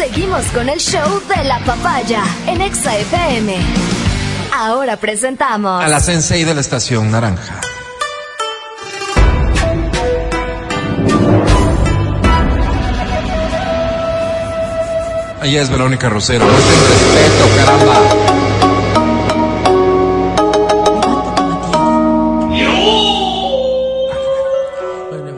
Seguimos 0.00 0.46
con 0.54 0.66
el 0.70 0.78
show 0.80 1.20
de 1.28 1.44
la 1.44 1.58
papaya 1.58 2.24
en 2.46 2.62
Exa 2.62 2.96
FM. 2.96 3.54
Ahora 4.50 4.96
presentamos 4.96 5.84
A 5.84 5.88
la 5.88 6.00
sensei 6.00 6.42
de 6.42 6.54
la 6.54 6.62
estación 6.62 7.10
naranja. 7.10 7.60
Ella 15.42 15.60
es 15.60 15.68
Verónica 15.68 16.08
Rosero. 16.08 16.46
Muestren 16.46 16.80
respeto, 16.88 17.48
caramba. 17.56 17.96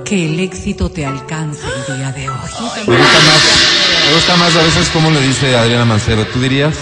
Que 0.05 0.27
el 0.27 0.39
éxito 0.39 0.89
te 0.89 1.05
alcance 1.05 1.67
el 1.89 1.97
día 1.97 2.13
de 2.13 2.29
hoy. 2.29 2.37
Me 2.87 2.97
gusta 2.97 3.19
más, 3.19 3.92
me 4.13 4.19
gusta 4.19 4.37
más 4.37 4.55
a 4.57 4.63
veces 4.63 4.91
como 4.91 5.11
le 5.11 5.23
dice 5.23 5.57
Adriana 5.57 5.87
Mancero. 5.87 6.27
¿Tú 6.27 6.39
dirías? 6.39 6.77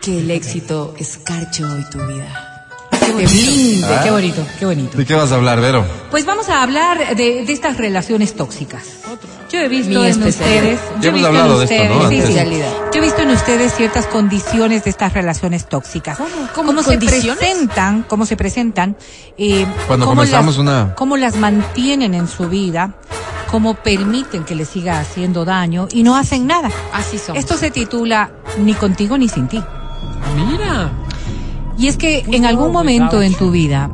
Que 0.00 0.20
el 0.20 0.30
éxito 0.30 0.94
escarche 0.96 1.62
hoy 1.66 1.84
tu 1.90 1.98
vida. 2.06 2.64
Que 2.92 2.98
te 2.98 3.26
blinde. 3.26 3.86
Ah. 3.86 4.00
Qué 4.02 4.10
bonito, 4.10 4.46
qué 4.58 4.64
bonito. 4.64 4.96
¿De 4.96 5.04
qué 5.04 5.14
vas 5.14 5.32
a 5.32 5.34
hablar, 5.34 5.60
Vero? 5.60 5.84
Pues 6.10 6.24
vamos 6.24 6.48
a 6.48 6.62
hablar 6.62 7.14
de, 7.14 7.44
de 7.44 7.52
estas 7.52 7.76
relaciones 7.76 8.34
tóxicas. 8.34 8.84
Yo 9.52 9.58
he 9.60 9.68
visto 9.68 10.00
Mi 10.00 10.06
en 10.06 10.22
ustedes. 10.22 10.80
Ya 10.96 11.00
yo 11.02 11.08
he 11.10 11.12
visto 11.12 11.26
hablado 11.28 11.60
en 11.62 11.68
de 11.68 11.76
esto, 11.76 11.94
¿no? 11.94 12.08
sí, 12.08 12.22
sí. 12.22 12.34
Yo 12.94 12.98
he 12.98 13.00
visto 13.02 13.20
en 13.22 13.30
ustedes 13.30 13.74
ciertas 13.74 14.06
condiciones 14.06 14.84
de 14.84 14.90
estas 14.90 15.12
relaciones 15.12 15.68
tóxicas. 15.68 16.16
¿Cómo 16.54 16.82
se 16.82 16.88
condiciones? 16.98 17.36
presentan, 17.38 18.02
cómo 18.08 18.24
se 18.24 18.36
presentan, 18.36 18.96
eh, 19.36 19.66
Cuando 19.86 20.06
cómo 20.06 20.16
comenzamos 20.16 20.56
las, 20.56 20.62
una- 20.62 20.94
cómo 20.94 21.18
las 21.18 21.36
mantienen 21.36 22.14
en 22.14 22.28
su 22.28 22.48
vida, 22.48 22.94
cómo 23.50 23.74
permiten 23.74 24.44
que 24.44 24.54
les 24.54 24.68
siga 24.68 25.00
haciendo 25.00 25.44
daño 25.44 25.88
y 25.92 26.02
no 26.02 26.16
hacen 26.16 26.46
nada. 26.46 26.70
Así 26.92 27.18
son. 27.18 27.36
Esto 27.36 27.56
se 27.56 27.70
titula 27.70 28.30
Ni 28.58 28.74
contigo 28.74 29.18
ni 29.18 29.28
sin 29.28 29.48
ti. 29.48 29.62
Mira. 30.36 30.92
Y 31.78 31.86
es 31.86 31.96
que 31.96 32.24
en 32.26 32.44
algún 32.44 32.72
momento 32.72 33.22
en 33.22 33.34
tu 33.34 33.52
vida, 33.52 33.88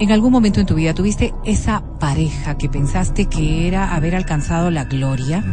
en 0.00 0.10
algún 0.10 0.32
momento 0.32 0.58
en 0.58 0.66
tu 0.66 0.74
vida 0.74 0.94
tuviste 0.94 1.34
esa 1.44 1.82
pareja 2.00 2.56
que 2.56 2.68
pensaste 2.68 3.26
que 3.26 3.68
era 3.68 3.94
haber 3.94 4.16
alcanzado 4.16 4.70
la 4.70 4.84
gloria 4.84 5.44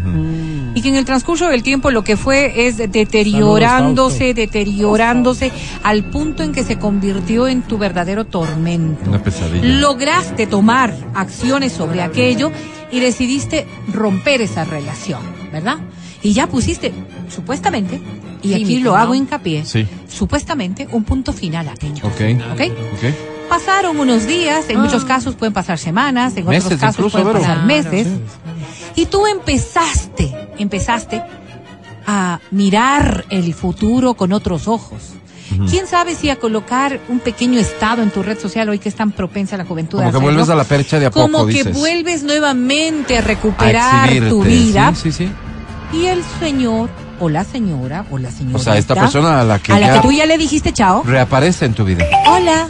y 0.73 0.81
que 0.81 0.89
en 0.89 0.95
el 0.95 1.05
transcurso 1.05 1.49
del 1.49 1.61
tiempo 1.61 1.91
lo 1.91 2.03
que 2.03 2.15
fue 2.17 2.67
es 2.67 2.77
deteriorándose, 2.77 4.17
Saludos, 4.17 4.35
deteriorándose 4.35 5.51
al 5.83 6.05
punto 6.05 6.41
en 6.43 6.53
que 6.53 6.63
se 6.63 6.79
convirtió 6.79 7.47
en 7.47 7.63
tu 7.63 7.77
verdadero 7.77 8.25
tormento. 8.25 9.09
Una 9.09 9.21
pesadilla. 9.21 9.65
Lograste 9.65 10.47
tomar 10.47 10.95
acciones 11.13 11.73
sobre 11.73 12.01
aquello 12.01 12.51
y 12.91 12.99
decidiste 12.99 13.67
romper 13.91 14.41
esa 14.41 14.63
relación, 14.65 15.21
¿verdad? 15.51 15.77
Y 16.23 16.33
ya 16.33 16.47
pusiste, 16.47 16.93
supuestamente, 17.29 17.99
y 18.43 18.53
aquí 18.53 18.79
lo 18.79 18.91
¿no? 18.91 18.97
hago 18.97 19.15
hincapié, 19.15 19.65
Sí. 19.65 19.87
supuestamente 20.07 20.87
un 20.91 21.03
punto 21.03 21.33
final 21.33 21.67
a 21.67 21.71
aquello. 21.71 22.05
Ok. 22.05 22.21
¿Ok? 22.53 22.61
Ok. 22.93 23.13
Pasaron 23.49 23.99
unos 23.99 24.27
días, 24.27 24.69
en 24.69 24.79
muchos 24.79 25.03
casos 25.03 25.35
pueden 25.35 25.53
pasar 25.53 25.77
semanas, 25.77 26.37
en 26.37 26.45
Meses 26.45 26.65
otros 26.65 26.79
casos 26.79 26.97
incluso, 26.99 27.17
pueden 27.21 27.37
pasar 27.41 27.55
Claro, 27.65 27.67
meses. 27.67 28.07
Y 28.95 29.05
tú 29.07 29.25
empezaste, 29.27 30.33
empezaste 30.57 31.21
a 32.07 32.39
mirar 32.51 33.25
el 33.29 33.53
futuro 33.53 34.13
con 34.13 34.31
otros 34.33 34.67
ojos. 34.67 35.13
¿Quién 35.69 35.87
sabe 35.87 36.15
si 36.15 36.29
a 36.29 36.37
colocar 36.37 36.99
un 37.09 37.19
pequeño 37.19 37.59
estado 37.59 38.01
en 38.01 38.09
tu 38.11 38.23
red 38.23 38.39
social 38.39 38.69
hoy 38.69 38.79
que 38.79 38.89
es 38.89 38.95
tan 38.95 39.11
propensa 39.11 39.57
la 39.57 39.65
juventud? 39.65 39.97
Como 39.97 40.03
que 40.03 40.09
hacerlo, 40.09 40.25
vuelves 40.25 40.49
a 40.49 40.55
la 40.55 40.63
percha 40.63 40.99
de 40.99 41.05
a 41.07 41.11
poco, 41.11 41.29
Como 41.31 41.45
que 41.47 41.53
dices. 41.53 41.75
vuelves 41.77 42.23
nuevamente 42.23 43.15
a 43.17 43.19
A 43.19 43.21
recuperar 43.21 44.09
tu 44.29 44.43
vida 44.43 44.93
Sí, 44.95 45.11
sí, 45.11 45.25
sí. 45.25 45.31
y 45.97 46.05
el 46.05 46.23
señor 46.39 46.89
o 47.19 47.29
la 47.29 47.43
señora 47.43 48.05
o 48.09 48.17
la 48.17 48.31
señora 48.31 48.57
O 48.57 48.59
sea, 48.59 48.77
esta 48.77 48.95
persona 48.95 49.41
a 49.41 49.43
la 49.43 49.59
que 49.59 49.73
a 49.73 49.79
la 49.79 49.87
ya 49.87 49.93
que 49.95 49.99
tú 50.07 50.11
ya 50.11 50.25
le 50.25 50.37
dijiste 50.37 50.71
chao. 50.73 51.03
reaparece 51.05 51.65
en 51.65 51.73
tu 51.73 51.83
vida. 51.85 52.05
Hola. 52.27 52.67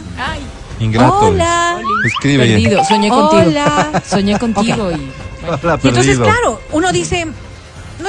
Ingrato. 0.79 1.27
Hola. 1.27 1.77
Escribe. 2.05 2.47
Perdido. 2.47 2.83
Soñé 2.85 3.09
contigo. 3.09 3.43
Hola. 3.45 4.01
Soñé 4.05 4.39
contigo 4.39 4.91
y 4.91 5.11
Hola, 5.47 5.79
Y 5.83 5.87
entonces, 5.87 6.17
claro, 6.19 6.59
uno 6.71 6.91
dice, 6.91 7.27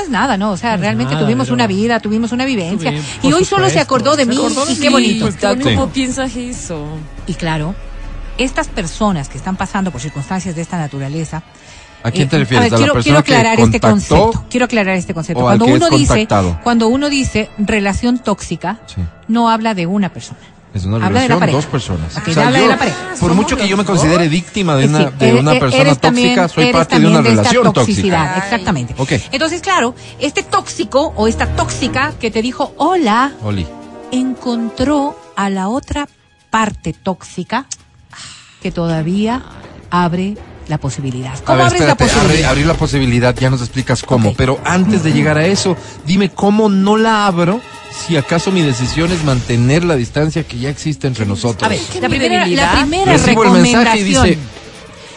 es 0.02 0.10
nada, 0.10 0.36
¿no? 0.36 0.50
O 0.52 0.56
sea, 0.56 0.76
realmente 0.76 1.14
nada, 1.14 1.24
tuvimos 1.26 1.46
pero- 1.46 1.54
una 1.54 1.66
vida, 1.66 2.00
tuvimos 2.00 2.32
una 2.32 2.44
vivencia. 2.44 2.90
Bien, 2.90 3.04
y 3.22 3.32
hoy 3.32 3.44
solo 3.44 3.64
se 3.66 3.70
supuesto. 3.70 3.80
acordó 3.80 4.16
de 4.16 4.24
Se 4.24 4.30
mí 4.30 4.36
acordó 4.36 4.66
de 4.66 4.72
y 4.72 4.76
qué 4.76 4.88
mí, 4.88 4.92
bonito. 4.92 5.24
pues, 5.26 5.36
qué 5.36 5.46
¿Cómo 5.74 5.84
Sí. 5.86 5.90
piensas 5.94 6.36
eso? 6.36 6.84
Y 7.26 7.34
claro, 7.34 7.74
estas 8.38 8.68
personas 8.68 9.28
que 9.28 9.38
están 9.38 9.56
pasando 9.56 9.90
por 9.90 10.00
circunstancias 10.00 10.54
de 10.54 10.62
esta 10.62 10.78
naturaleza. 10.78 11.42
¿A 12.04 12.10
quién 12.10 12.28
te 12.28 12.34
eh, 12.36 12.40
refieres? 12.40 12.60
a 12.60 12.64
ver, 12.64 12.72
¿A 12.72 12.72
la 12.72 12.78
quiero, 12.78 12.92
persona 12.94 13.22
quiero 13.22 13.38
aclarar 13.38 13.56
que 13.56 13.62
este 13.62 13.80
contactó? 13.80 14.16
concepto. 14.16 14.46
Quiero 14.50 14.64
aclarar 14.66 14.96
este 14.96 15.14
concepto. 15.14 15.42
Cuando 15.42 15.64
uno 15.66 15.86
es 15.86 15.98
dice, 15.98 16.28
cuando 16.64 16.88
uno 16.88 17.08
dice 17.08 17.48
relación 17.58 18.18
tóxica, 18.18 18.80
Sí. 18.86 19.02
no 19.28 19.48
habla 19.48 19.74
de 19.74 19.86
una 19.86 20.08
persona. 20.12 20.40
Es 20.74 20.84
una 20.86 20.96
Habla 20.96 21.08
de 21.20 21.28
la 21.28 21.34
relación, 21.36 21.38
pareja. 21.40 21.56
dos 21.56 21.66
personas. 21.66 22.16
Ok, 22.16 22.28
habla 22.38 22.58
de 22.60 22.66
la 22.68 22.78
pareja. 22.78 22.96
Por 23.20 23.34
mucho 23.34 23.56
que 23.58 23.68
yo 23.68 23.76
me 23.76 23.84
considere 23.84 24.28
víctima 24.28 24.74
de 24.76 24.84
Sí, 24.88 24.94
una, 24.94 25.10
de 25.10 25.34
una 25.34 25.52
persona 25.60 25.82
eres 25.82 25.98
también- 25.98 26.34
tóxica, 26.34 26.48
soy 26.48 26.72
parte 26.72 26.98
de 26.98 27.06
una 27.06 27.18
esta 27.18 27.30
relación 27.30 27.72
toxicidad, 27.74 28.24
tóxica. 28.26 28.44
Exactamente. 28.46 28.94
Ok. 28.96 29.12
Entonces, 29.32 29.60
claro, 29.60 29.94
este 30.18 30.42
tóxico 30.42 31.12
o 31.16 31.28
esta 31.28 31.46
tóxica 31.56 32.14
que 32.18 32.30
te 32.30 32.40
dijo 32.40 32.72
hola, 32.78 33.32
Oli. 33.42 33.66
encontró 34.12 35.16
a 35.36 35.50
la 35.50 35.68
otra 35.68 36.08
parte 36.50 36.92
tóxica 36.94 37.66
que 38.62 38.70
todavía 38.70 39.42
abre 39.90 40.36
la 40.68 40.78
posibilidad. 40.78 41.34
A 41.34 41.40
¿Cómo 41.44 41.58
ver, 41.58 41.66
abres 41.66 41.80
espérate, 41.82 42.04
la 42.04 42.08
posibilidad? 42.08 42.30
abre- 42.44 42.46
abrir 42.46 42.66
la 42.66 42.74
posibilidad, 42.74 43.34
ya 43.36 43.50
nos 43.50 43.60
explicas 43.60 44.02
cómo. 44.02 44.32
Pero 44.34 44.58
antes 44.64 45.02
de 45.02 45.12
llegar 45.12 45.36
a 45.36 45.44
eso, 45.46 45.76
dime 46.06 46.30
cómo 46.30 46.68
no 46.68 46.96
la 46.96 47.26
abro 47.26 47.60
si 47.92 48.16
acaso 48.16 48.50
mi 48.50 48.62
decisión 48.62 49.12
es 49.12 49.22
mantener 49.24 49.84
la 49.84 49.96
distancia 49.96 50.42
que 50.44 50.58
ya 50.58 50.68
existe 50.70 51.06
entre 51.06 51.26
nosotros. 51.26 51.62
A 51.64 51.68
ver, 51.68 51.78
¿Qué 51.92 52.00
la 52.00 52.08
primera, 52.08 52.46
la 52.46 52.80
primera 52.80 53.12
Recibo 53.12 53.44
el 53.44 53.50
mensaje 53.62 53.98
y 54.00 54.04
recomendación. 54.04 54.24
dice, 54.26 54.38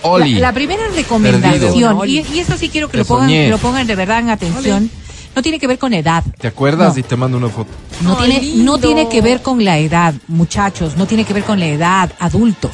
Oli. 0.03 0.33
La, 0.35 0.39
la 0.39 0.53
primera 0.53 0.83
recomendación, 0.95 1.97
Perdido. 1.99 2.05
y, 2.05 2.25
y 2.35 2.39
eso 2.39 2.57
sí 2.57 2.69
quiero 2.69 2.87
que 2.87 2.93
Te 2.93 2.97
lo 2.99 3.05
pongan, 3.05 3.27
soñé. 3.29 3.49
lo 3.49 3.57
pongan 3.57 3.87
de 3.87 3.95
verdad 3.95 4.19
en 4.19 4.29
atención, 4.29 4.89
no 5.35 5.41
tiene 5.41 5.59
que 5.59 5.67
ver 5.67 5.79
con 5.79 5.93
edad. 5.93 6.23
¿Te 6.39 6.47
acuerdas? 6.47 6.93
No. 6.93 6.99
Y 6.99 7.03
te 7.03 7.15
mando 7.15 7.37
una 7.37 7.49
foto. 7.49 7.71
No, 8.01 8.17
Ay, 8.19 8.39
tiene, 8.39 8.63
no 8.63 8.77
tiene 8.77 9.09
que 9.09 9.21
ver 9.21 9.41
con 9.41 9.63
la 9.65 9.77
edad, 9.79 10.13
muchachos, 10.27 10.95
no 10.97 11.07
tiene 11.07 11.25
que 11.25 11.33
ver 11.33 11.43
con 11.43 11.59
la 11.59 11.65
edad, 11.67 12.11
adultos. 12.19 12.71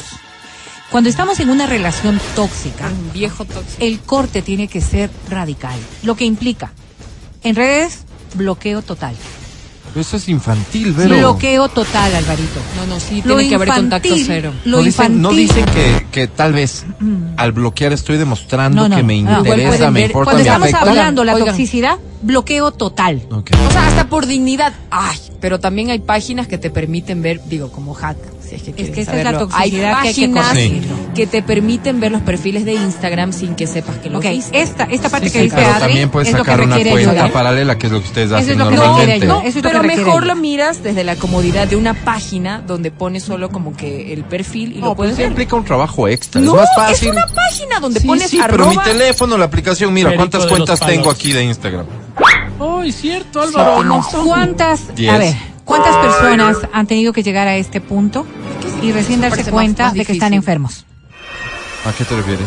Cuando 0.90 1.10
estamos 1.10 1.40
en 1.40 1.50
una 1.50 1.68
relación 1.68 2.20
tóxica, 2.36 2.88
Un 2.90 3.14
viejo 3.14 3.46
tóxico. 3.46 3.78
el 3.80 4.00
corte 4.02 4.42
tiene 4.42 4.68
que 4.68 4.82
ser 4.82 5.10
radical, 5.30 5.80
lo 6.04 6.16
que 6.16 6.26
implica 6.26 6.74
en 7.44 7.56
redes 7.56 8.00
bloqueo 8.34 8.82
total. 8.82 9.16
Pero 9.94 10.02
eso 10.02 10.18
es 10.18 10.30
infantil, 10.30 10.94
Vero. 10.94 11.18
Bloqueo 11.18 11.68
total, 11.68 12.16
Alvarito. 12.16 12.60
No, 12.78 12.86
no, 12.88 13.00
sí, 13.00 13.22
Lo 13.26 13.36
tiene 13.36 13.50
que 13.50 13.56
haber 13.56 13.68
contacto 13.70 14.16
cero. 14.26 14.54
Lo 14.64 14.78
no 14.78 14.84
dicen, 14.84 15.22
no 15.22 15.32
infantil- 15.32 15.36
dicen 15.36 15.66
que, 15.66 16.08
que 16.12 16.28
tal 16.28 16.54
vez 16.54 16.86
al 17.38 17.52
bloquear 17.52 17.92
estoy 17.92 18.18
demostrando 18.18 18.84
No, 18.84 18.88
no, 18.90 18.96
que 18.96 19.04
me. 19.04 19.16
Igual 19.18 19.40
interesa, 19.40 19.92
me 19.92 20.00
ver- 20.02 20.10
importa, 20.12 20.32
Cuando 20.32 20.44
me 20.44 20.50
estamos 20.50 20.68
afecta. 20.70 20.90
hablando 20.90 21.24
la 21.26 21.34
Oigan. 21.36 21.48
toxicidad, 21.50 21.98
bloqueo 22.22 22.72
total. 22.72 23.22
O 23.30 23.44
sea, 23.72 23.88
hasta 23.88 24.08
por 24.08 24.26
dignidad. 24.28 24.74
Ay, 24.90 25.18
pero 25.42 25.60
también 25.60 25.90
hay 25.90 26.00
páginas 26.00 26.48
que 26.48 26.58
te 26.58 26.70
permiten 26.70 27.22
ver, 27.22 27.42
digo, 27.48 27.70
como 27.72 27.94
hack, 27.94 28.18
si 28.60 28.72
es 28.72 28.76
que 28.76 28.84
quieres 28.84 28.96
que 28.96 29.02
esa 29.02 29.12
es 29.12 29.24
la 29.24 29.32
saberlo. 29.32 29.48
toxicidad 29.48 29.94
hay 29.96 30.14
que 30.14 30.22
hay 30.22 30.28
que 30.28 30.34
páginas 30.34 30.86
que 31.16 31.28
te 31.28 31.42
permiten 31.42 32.00
ver 32.00 32.12
los 32.12 32.22
perfiles 32.22 32.64
de 32.66 32.74
Instagram 32.74 33.34
sin 33.34 33.56
que 33.56 33.68
sepas 33.68 33.98
que 33.98 34.10
lo 34.10 34.20
Ok, 34.20 34.26
viste. 34.30 34.62
esta, 34.62 34.84
esta 34.86 35.10
parte 35.10 35.28
Sí, 35.28 35.34
que 35.34 35.40
sí, 35.40 35.44
dice 35.46 35.56
pero 35.58 35.70
Adri 35.70 35.80
también 35.80 36.10
puedes 36.10 36.30
es 36.30 36.34
lo 36.34 36.44
que 36.44 36.52
sacar 36.52 36.66
una 36.66 36.76
requiere 36.76 36.92
cuenta 37.04 37.12
ayuda. 37.24 37.34
paralela, 37.34 37.78
que 37.78 37.88
es 37.88 37.92
lo 37.94 38.00
que 38.02 38.08
ustedes 38.08 38.28
Eso 38.28 38.36
hacen 38.38 38.52
es 38.52 38.58
lo 38.58 38.70
que 38.70 38.76
normalmente. 38.76 39.26
No, 39.28 39.34
ayuda. 39.36 39.50
Eso 39.50 39.60
es 39.60 39.64
lo 39.64 39.70
pero 39.70 39.82
que 39.82 39.88
requiere 39.88 40.06
mejor 40.06 40.24
ayuda. 40.24 40.36
lo 40.36 40.42
miras 40.42 40.84
desde 40.84 41.04
la 41.04 41.16
comodidad 41.16 41.68
de 41.68 41.76
una 41.76 41.94
página 41.94 42.62
donde 42.66 42.92
pones 42.92 43.24
solo 43.24 43.50
como 43.50 43.76
que 43.76 44.14
el 44.14 44.24
perfil 44.24 44.74
y 44.78 44.80
No, 44.80 44.88
lo 44.88 44.96
puedes 44.96 45.12
pues 45.12 45.18
ver. 45.20 45.28
implica 45.28 45.56
un 45.56 45.66
trabajo 45.66 46.08
extra. 46.08 46.40
No, 46.42 46.54
es 46.56 46.58
más 46.78 46.92
es 46.92 46.98
fácil. 47.00 47.10
una 47.12 47.26
página 47.28 47.80
donde 47.80 48.00
Sí, 48.00 48.08
pones 48.08 48.30
sí, 48.30 48.40
pero 48.46 48.66
mi 48.68 48.76
arroba- 48.76 48.84
teléfono, 48.84 49.38
la 49.38 49.46
aplicación, 49.46 49.94
mira, 49.94 50.10
Perico 50.10 50.22
¿cuántas 50.22 50.42
de 50.42 50.46
los 50.46 50.58
cuentas 50.58 50.80
palos. 50.80 50.96
tengo 50.96 51.12
aquí 51.12 51.32
de 51.34 51.44
Instagram? 51.44 51.86
Ay, 52.60 52.92
cierto, 52.92 53.42
Álvaro. 53.42 53.84
no 53.84 54.04
son- 54.04 54.26
¿Cuántas, 54.28 54.96
Diez. 54.96 55.12
a 55.12 55.18
ver, 55.18 55.34
cuántas 55.66 55.96
personas 55.98 56.58
han 56.72 56.86
tenido 56.88 57.12
que 57.14 57.24
llegar 57.24 57.48
a 57.48 57.56
este 57.56 57.82
punto 57.82 58.26
y 58.82 58.92
recién 58.92 59.22
darse 59.22 59.44
cuenta 59.52 59.84
más- 59.84 59.92
más 59.92 59.98
de 59.98 60.06
que 60.06 60.14
están 60.14 60.34
enfermos? 60.34 60.86
¿A 61.86 61.92
qué 61.94 62.04
te 62.06 62.16
refieres? 62.16 62.46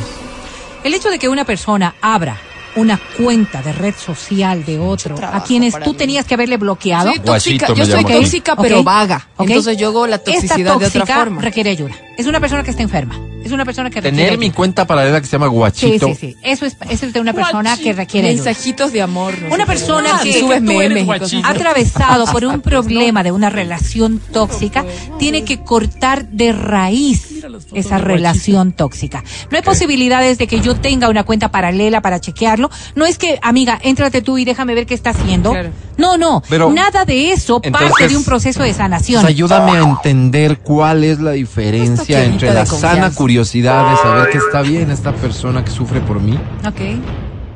El 0.84 0.94
hecho 0.94 1.08
de 1.10 1.18
que 1.18 1.28
una 1.28 1.44
persona 1.44 1.94
abra 2.00 2.36
una 2.76 2.98
cuenta 3.16 3.62
de 3.62 3.72
red 3.72 3.94
social 3.94 4.64
de 4.64 4.78
otro 4.80 5.16
a 5.24 5.44
quienes 5.44 5.78
tú 5.80 5.90
mí. 5.92 5.96
tenías 5.96 6.26
que 6.26 6.34
haberle 6.34 6.56
bloqueado. 6.56 7.08
Soy 7.10 7.20
tóxica, 7.20 7.66
Guachito 7.68 7.74
yo 7.74 7.86
soy 7.96 8.04
tóxica 8.04 8.56
pero 8.56 8.80
ok, 8.80 8.84
vaga. 8.84 9.28
ok. 9.36 9.48
Entonces 9.48 9.76
yo 9.78 9.88
hago 9.88 10.06
la 10.08 10.16
Esta 10.16 10.32
toxicidad 10.32 10.70
de 10.78 10.86
otra 10.86 10.90
tóxica 11.00 11.14
forma. 11.18 11.40
requiere 11.40 11.70
ayuda. 11.70 11.94
Es 12.18 12.26
una 12.26 12.40
persona 12.40 12.64
que 12.64 12.70
está 12.70 12.82
enferma. 12.82 13.14
Es 13.44 13.52
una 13.52 13.64
persona 13.64 13.90
que 13.90 14.00
requiere 14.00 14.16
Tener 14.16 14.38
mi 14.38 14.46
ayuda. 14.46 14.56
cuenta 14.56 14.86
paralela 14.86 15.20
que 15.20 15.26
se 15.26 15.32
llama 15.32 15.46
Sí, 15.46 15.52
Guachito. 15.52 16.06
sí, 16.08 16.14
sí. 16.14 16.36
Eso 16.42 16.64
es, 16.66 16.76
eso 16.88 17.06
es 17.06 17.12
de 17.12 17.20
una 17.20 17.32
persona 17.34 17.76
que 17.76 17.92
requiere 17.92 18.28
ayuda. 18.28 18.44
Mensajitos 18.44 18.92
de 18.92 19.02
amor. 19.02 19.34
no 19.42 19.54
Una 19.54 19.66
persona 19.66 20.10
Ah, 20.14 20.20
que- 20.22 20.40
subes 20.40 20.62
memes 20.62 21.06
atravesado 21.44 22.26
por 22.26 22.44
un 22.44 22.60
problema 22.62 23.22
de 23.22 23.32
una 23.32 23.50
relación 23.50 24.18
tóxica, 24.32 24.84
tiene 25.18 25.44
que 25.44 25.60
cortar 25.60 26.26
de 26.28 26.52
raíz 26.52 27.33
las 27.54 27.64
fotos 27.64 27.78
esa 27.78 27.98
relación 27.98 28.72
tóxica. 28.72 29.24
No 29.50 29.56
hay 29.56 29.62
posibilidades 29.62 30.38
de 30.38 30.46
que 30.46 30.60
yo 30.60 30.74
tenga 30.76 31.08
una 31.08 31.24
cuenta 31.24 31.50
paralela 31.50 32.00
para 32.02 32.20
chequearlo. 32.20 32.70
No 32.94 33.06
es 33.06 33.18
que, 33.18 33.38
amiga, 33.42 33.78
éntrate 33.82 34.22
tú 34.22 34.38
y 34.38 34.44
déjame 34.44 34.74
ver 34.74 34.86
qué 34.86 34.94
está 34.94 35.10
haciendo. 35.10 35.50
Claro. 35.52 35.70
No, 35.96 36.16
no. 36.18 36.42
Pero- 36.48 36.70
Nada 36.70 37.04
de 37.04 37.32
eso 37.32 37.60
parte 37.60 38.08
de 38.08 38.16
un 38.16 38.24
proceso 38.24 38.62
de 38.62 38.74
sanación. 38.74 39.22
Pues 39.22 39.34
ayúdame 39.34 39.72
a 39.78 39.82
entender 39.82 40.58
cuál 40.58 41.04
es 41.04 41.20
la 41.20 41.32
diferencia 41.32 42.24
entre 42.24 42.52
la 42.52 42.66
sana 42.66 43.10
curiosidad 43.12 43.90
de 43.90 43.96
saber 43.98 44.30
que 44.30 44.38
está 44.38 44.62
bien 44.62 44.90
esta 44.90 45.12
persona 45.12 45.64
que 45.64 45.70
sufre 45.70 46.00
por 46.00 46.20
mí 46.20 46.38
Ok. 46.66 46.80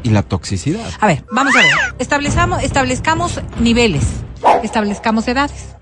y 0.04 0.10
la 0.10 0.22
toxicidad. 0.22 0.86
A 1.00 1.06
ver, 1.06 1.24
vamos 1.32 1.54
a 1.56 1.58
ver. 1.58 1.70
Establezamos, 1.98 2.62
establezcamos 2.62 3.40
niveles, 3.60 4.04
establezcamos 4.62 5.26
edades. 5.28 5.74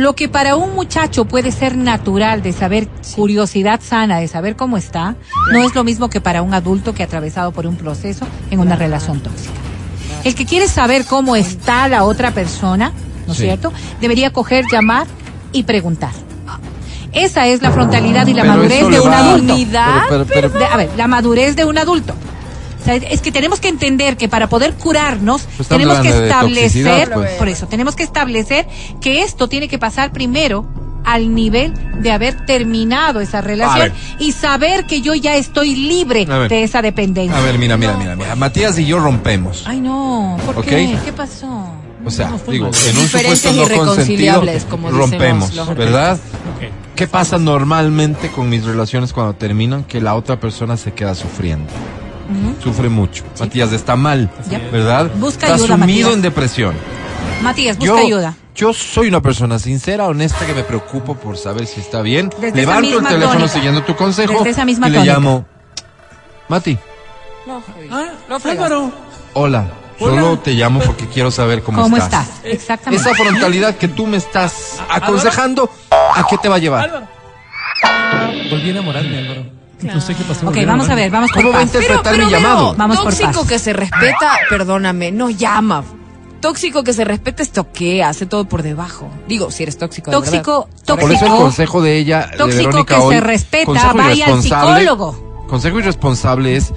Lo 0.00 0.14
que 0.14 0.30
para 0.30 0.56
un 0.56 0.74
muchacho 0.74 1.26
puede 1.26 1.52
ser 1.52 1.76
natural 1.76 2.42
de 2.42 2.54
saber 2.54 2.88
curiosidad 3.14 3.80
sana, 3.86 4.18
de 4.18 4.28
saber 4.28 4.56
cómo 4.56 4.78
está, 4.78 5.14
no 5.52 5.62
es 5.62 5.74
lo 5.74 5.84
mismo 5.84 6.08
que 6.08 6.22
para 6.22 6.40
un 6.40 6.54
adulto 6.54 6.94
que 6.94 7.02
ha 7.02 7.06
atravesado 7.06 7.52
por 7.52 7.66
un 7.66 7.76
proceso 7.76 8.26
en 8.50 8.60
una 8.60 8.76
relación 8.76 9.20
tóxica. 9.20 9.52
El 10.24 10.34
que 10.34 10.46
quiere 10.46 10.68
saber 10.68 11.04
cómo 11.04 11.36
está 11.36 11.86
la 11.88 12.04
otra 12.04 12.30
persona, 12.30 12.92
¿no 13.26 13.32
es 13.34 13.38
Sí. 13.40 13.44
cierto? 13.44 13.74
Debería 14.00 14.32
coger, 14.32 14.64
llamar 14.72 15.06
y 15.52 15.64
preguntar. 15.64 16.12
Esa 17.12 17.46
es 17.48 17.60
la 17.60 17.70
frontalidad 17.70 18.26
y 18.26 18.32
la 18.32 18.40
Pero 18.42 18.54
madurez 18.54 18.88
de 18.88 19.00
un 19.00 19.12
adulto. 19.12 19.54
Dignidad, 19.54 20.02
Pero- 20.08 20.24
pero- 20.24 20.48
pero- 20.50 20.58
De- 20.60 20.64
a 20.64 20.76
ver, 20.78 20.90
la 20.96 21.08
madurez 21.08 21.56
de 21.56 21.66
un 21.66 21.76
adulto. 21.76 22.14
O 22.80 22.84
sea, 22.84 22.94
es 22.94 23.20
que 23.20 23.30
tenemos 23.30 23.60
que 23.60 23.68
entender 23.68 24.16
que 24.16 24.28
para 24.28 24.48
poder 24.48 24.74
curarnos 24.74 25.46
Pues 25.56 25.68
tenemos 25.68 25.98
que 25.98 26.08
establecer, 26.08 27.10
pues. 27.12 27.32
por 27.32 27.48
eso, 27.48 27.66
tenemos 27.66 27.94
que 27.94 28.02
establecer 28.02 28.66
que 29.00 29.22
esto 29.22 29.48
tiene 29.48 29.68
que 29.68 29.78
pasar 29.78 30.12
primero 30.12 30.66
al 31.04 31.34
nivel 31.34 31.74
de 32.02 32.12
haber 32.12 32.44
terminado 32.46 33.20
esa 33.20 33.40
relación 33.40 33.92
y 34.18 34.32
saber 34.32 34.86
que 34.86 35.00
yo 35.00 35.14
ya 35.14 35.36
estoy 35.36 35.74
libre 35.74 36.26
de 36.26 36.62
esa 36.62 36.82
dependencia. 36.82 37.36
A 37.36 37.42
ver, 37.42 37.58
mira, 37.58 37.76
mira, 37.76 37.96
mira, 37.96 38.16
mira. 38.16 38.36
Matías 38.36 38.78
y 38.78 38.86
yo 38.86 38.98
rompemos. 38.98 39.64
Ay, 39.66 39.80
no, 39.80 40.36
¿por 40.44 40.64
qué? 40.64 40.96
¿Qué 41.04 41.12
pasó? 41.12 41.70
O 42.04 42.10
sea, 42.10 42.30
No 42.30 42.38
digo, 42.50 42.66
en 42.66 42.96
un 42.98 43.08
supuesto 43.08 43.52
no 43.52 43.62
consentido, 43.62 43.64
irreconciliables, 43.66 44.64
como 44.64 44.90
rompemos, 44.90 45.54
los 45.54 45.74
¿verdad? 45.74 46.18
¿Qué 46.96 47.06
pasa 47.06 47.38
normalmente 47.38 48.30
con 48.30 48.48
mis 48.48 48.64
relaciones 48.64 49.12
cuando 49.12 49.34
terminan? 49.34 49.84
Que 49.84 50.00
la 50.00 50.14
otra 50.14 50.40
persona 50.40 50.76
se 50.76 50.92
queda 50.92 51.14
sufriendo. 51.14 51.70
Sufre 52.62 52.88
mucho. 52.88 53.24
Matías 53.38 53.72
está 53.72 53.96
mal, 53.96 54.30
Ya. 54.50 54.58
¿verdad? 54.70 55.10
Busca 55.16 55.46
está 55.46 55.54
ayuda, 55.54 55.68
sumido 55.76 56.08
Matías. 56.08 56.14
en 56.14 56.22
depresión. 56.22 56.74
Matías, 57.42 57.76
busca 57.78 57.92
Yo, 57.94 57.98
ayuda. 57.98 58.34
yo 58.54 58.72
soy 58.72 59.08
una 59.08 59.20
persona 59.22 59.58
sincera, 59.58 60.06
honesta, 60.06 60.44
que 60.46 60.52
me 60.54 60.62
preocupo 60.62 61.14
por 61.16 61.36
saber 61.36 61.66
si 61.66 61.80
está 61.80 62.02
bien. 62.02 62.28
Desde 62.40 62.48
esa 62.48 62.56
Levanto 62.80 62.98
el 62.98 63.04
teléfono 63.06 63.30
tónica. 63.32 63.48
siguiendo 63.48 63.82
tu 63.84 63.96
consejo 63.96 64.32
Desde 64.34 64.50
esa 64.50 64.64
misma 64.64 64.88
y 64.88 64.90
le 64.90 64.96
tónica. 64.98 65.14
llamo. 65.14 65.44
Mati, 66.48 66.78
No. 67.46 67.62
Ah. 67.90 68.38
Álvaro. 68.44 68.92
hola. 69.34 69.66
Solo 69.98 70.38
te 70.38 70.52
llamo 70.52 70.80
porque 70.80 71.06
quiero 71.08 71.30
saber 71.30 71.62
cómo, 71.62 71.82
¿Cómo 71.82 71.96
estás? 71.98 72.26
Eh, 72.42 72.52
Exactamente. 72.52 73.06
Esa 73.10 73.14
frontalidad 73.22 73.76
que 73.76 73.86
tú 73.86 74.06
me 74.06 74.16
estás 74.16 74.80
aconsejando, 74.88 75.68
¿a 75.90 76.26
qué 76.26 76.38
te 76.38 76.48
va 76.48 76.56
a 76.56 76.58
llevar? 76.58 76.84
Álvaro. 76.84 77.06
Volví 78.50 78.68
a 78.68 78.70
enamorarme, 78.70 79.18
Álvaro. 79.18 79.44
No 79.82 80.00
sé 80.00 80.14
qué 80.14 80.22
pasó. 80.24 80.48
Ok, 80.48 80.56
vamos 80.66 80.88
a 80.88 80.94
ver, 80.94 81.10
vamos 81.10 81.30
por 81.32 81.42
¿Cómo 81.42 81.52
va 81.54 81.60
a 81.60 81.62
pasos. 81.64 81.76
interpretar 81.82 82.12
Pero, 82.12 82.26
mi 82.26 82.30
pero, 82.32 82.42
llamado? 82.42 82.64
veo, 82.66 82.74
Vamos 82.76 82.96
por 82.98 83.14
tóxico 83.14 83.46
que 83.46 83.58
se 83.58 83.72
respeta, 83.72 84.38
perdóname, 84.48 85.10
no 85.12 85.30
llama. 85.30 85.84
Tóxico 86.40 86.82
que 86.82 86.92
se 86.94 87.04
respeta 87.04 87.42
es 87.42 87.50
toquea, 87.50 88.08
hace 88.08 88.24
todo 88.26 88.46
por 88.46 88.62
debajo. 88.62 89.10
Digo, 89.28 89.50
si 89.50 89.62
eres 89.62 89.76
tóxico. 89.76 90.10
de 90.10 90.16
Tóxico. 90.16 90.68
Por 90.86 90.98
eso 91.00 91.08
el 91.12 91.18
tóxico. 91.18 91.36
consejo 91.36 91.82
de 91.82 91.96
ella, 91.98 92.28
de 92.32 92.36
tóxico 92.38 92.66
Verónica 92.68 92.94
que 92.96 93.00
hoy, 93.02 93.14
se 93.14 93.20
respeta, 93.20 93.66
consejo 93.66 93.94
vaya 93.96 94.10
al 94.10 94.16
irresponsable, 94.30 94.80
psicólogo. 94.80 95.44
Consejo 95.48 95.78
irresponsable 95.80 96.56
es, 96.56 96.72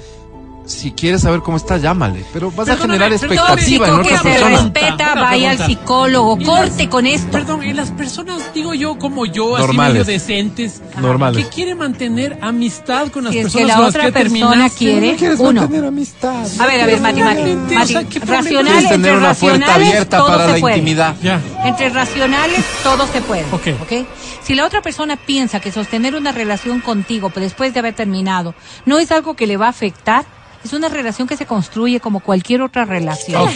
si 0.66 0.92
quieres 0.92 1.20
saber 1.22 1.40
cómo 1.40 1.56
está, 1.58 1.76
llámale. 1.76 2.24
Pero 2.32 2.50
vas 2.50 2.68
a 2.68 2.76
generar 2.76 3.10
perdóname. 3.10 3.34
expectativa 3.34 3.88
en 3.88 3.94
otra 3.94 4.16
se 4.18 4.22
persona. 4.24 4.50
respeta, 4.62 5.14
vaya 5.14 5.50
al 5.50 5.58
psicólogo. 5.66 6.38
Y 6.40 6.44
Corte 6.44 6.82
las- 6.84 6.88
con 6.88 7.06
esto. 7.06 7.30
Perdón, 7.30 7.62
y 7.64 7.72
las 7.74 7.90
personas, 7.90 8.40
digo 8.54 8.72
yo, 8.74 8.98
como 8.98 9.26
yo, 9.26 9.58
Normales. 9.58 9.68
así 9.68 9.78
medio 9.92 10.04
decentes, 10.04 10.80
Normales. 11.00 11.44
que 11.44 11.50
quiere 11.52 11.74
mantener 11.74 12.38
amistad 12.40 13.08
con 13.08 13.24
las 13.24 13.32
Si 13.34 13.40
es 13.40 13.44
personas 13.44 13.62
que 13.62 13.68
la 13.68 13.74
con 13.74 13.82
las 13.84 13.90
otra 13.94 14.04
que 14.06 14.12
persona 14.12 14.70
quiere, 14.70 15.12
¿No 15.12 15.18
quieres 15.18 15.40
uno. 15.40 15.60
mantener 15.60 15.84
amistad? 15.84 16.46
A 16.58 16.66
ver, 16.66 16.80
a 16.80 16.86
ver, 16.86 17.00
Mati, 17.00 17.20
Mati, 17.22 17.74
Mati, 17.74 17.92
sea, 17.92 18.04
¿qué 18.04 18.20
problema? 18.20 18.42
racionales, 18.42 18.72
Quieres 18.72 18.88
tener 18.90 19.12
entre 19.12 19.26
una 19.26 19.34
puerta 19.34 19.58
racionales, 19.58 19.88
abierta 19.88 20.16
todo 20.18 20.26
para 20.28 20.46
se 20.46 20.52
la 20.52 20.58
puede. 20.60 20.76
intimidad. 20.78 21.16
Ya. 21.22 21.40
Entre 21.64 21.88
racionales, 21.90 22.64
todo 22.82 23.06
se 23.06 23.20
puede. 23.20 23.44
Ok. 23.52 23.68
¿ok? 23.82 24.06
Si 24.42 24.54
la 24.54 24.64
otra 24.64 24.80
persona 24.82 25.16
piensa 25.16 25.60
que 25.60 25.70
sostener 25.72 26.14
una 26.14 26.32
relación 26.32 26.80
contigo 26.80 27.30
pues, 27.30 27.44
después 27.44 27.72
de 27.74 27.80
haber 27.80 27.94
terminado 27.94 28.54
no 28.86 28.98
es 28.98 29.10
algo 29.12 29.34
que 29.34 29.46
le 29.46 29.56
va 29.56 29.66
a 29.66 29.70
afectar, 29.70 30.24
es 30.64 30.72
una 30.72 30.88
relación 30.88 31.28
que 31.28 31.36
se 31.36 31.46
construye 31.46 32.00
como 32.00 32.20
cualquier 32.20 32.62
otra 32.62 32.84
relación. 32.84 33.48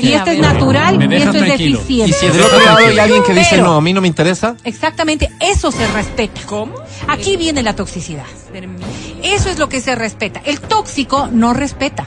Y 0.00 0.12
esto 0.12 0.30
es 0.30 0.38
natural 0.38 1.00
y 1.12 1.14
esto 1.16 1.36
es 1.38 1.58
deficiente. 1.58 2.10
Y 2.10 2.12
si 2.12 2.26
del 2.28 2.40
otro 2.42 2.60
lado 2.64 2.78
hay 2.78 2.98
alguien 2.98 3.22
que 3.22 3.34
dice, 3.34 3.48
Pero- 3.52 3.64
no, 3.64 3.74
a 3.76 3.80
mí 3.80 3.92
no 3.92 4.00
me 4.00 4.08
interesa, 4.08 4.56
Exactamente, 4.64 5.30
eso 5.40 5.70
se 5.70 5.86
respeta. 5.88 6.40
¿Cómo? 6.46 6.74
Aquí 7.06 7.36
viene 7.36 7.62
la 7.62 7.76
toxicidad. 7.76 8.24
Eso 9.22 9.50
es 9.50 9.58
lo 9.58 9.68
que 9.68 9.80
se 9.80 9.94
respeta. 9.94 10.40
El 10.44 10.60
tóxico 10.60 11.28
no 11.30 11.52
respeta. 11.54 12.06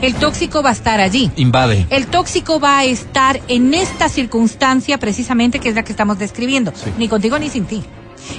El 0.00 0.14
tóxico 0.14 0.62
va 0.62 0.70
a 0.70 0.72
estar 0.72 1.00
allí. 1.00 1.30
invade. 1.36 1.86
El 1.90 2.06
tóxico 2.06 2.60
va 2.60 2.78
a 2.78 2.84
estar 2.84 3.40
en 3.48 3.74
esta 3.74 4.08
circunstancia 4.08 4.98
precisamente 4.98 5.58
que 5.58 5.68
es 5.68 5.74
la 5.74 5.82
que 5.82 5.92
estamos 5.92 6.18
describiendo. 6.18 6.72
Sí. 6.74 6.90
Ni 6.98 7.08
contigo 7.08 7.38
ni 7.38 7.48
sin 7.50 7.64
ti. 7.64 7.82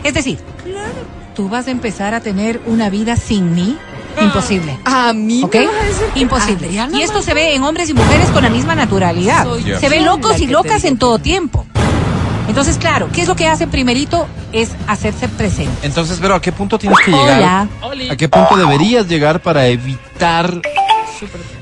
Es 0.03 0.13
decir, 0.13 0.39
tú 1.35 1.49
vas 1.49 1.67
a 1.67 1.71
empezar 1.71 2.13
a 2.13 2.21
tener 2.21 2.61
una 2.65 2.89
vida 2.89 3.15
sin 3.17 3.53
mí. 3.55 3.77
Imposible. 4.21 4.77
A 4.85 5.13
mí 5.13 5.43
¿Ok? 5.43 5.55
me 5.55 5.67
vas 5.67 5.75
a 5.75 5.83
decir 5.83 6.05
que 6.13 6.19
Imposible. 6.19 6.67
Adriana 6.67 6.97
Y 6.97 7.01
esto 7.01 7.21
se 7.21 7.33
ve 7.33 7.55
en 7.55 7.63
hombres 7.63 7.89
y 7.89 7.93
mujeres 7.93 8.29
con 8.29 8.43
la 8.43 8.49
misma 8.49 8.75
naturalidad. 8.75 9.47
Se 9.79 9.89
ve 9.89 10.01
locos 10.01 10.39
y 10.39 10.47
locas 10.47 10.83
en 10.83 10.97
todo 10.97 11.19
tiempo. 11.19 11.65
Entonces, 12.47 12.77
claro, 12.77 13.09
¿qué 13.11 13.21
es 13.21 13.27
lo 13.27 13.35
que 13.35 13.47
hace 13.47 13.67
primerito? 13.67 14.27
Es 14.51 14.71
hacerse 14.85 15.27
presente. 15.29 15.87
Entonces, 15.87 16.19
pero 16.21 16.35
¿a 16.35 16.41
qué 16.41 16.51
punto 16.51 16.77
tienes 16.77 16.99
que 16.99 17.11
llegar? 17.11 17.67
Hola. 17.81 18.13
¿A 18.13 18.15
qué 18.15 18.27
punto 18.29 18.55
deberías 18.57 19.07
llegar 19.07 19.41
para 19.41 19.67
evitar 19.67 20.61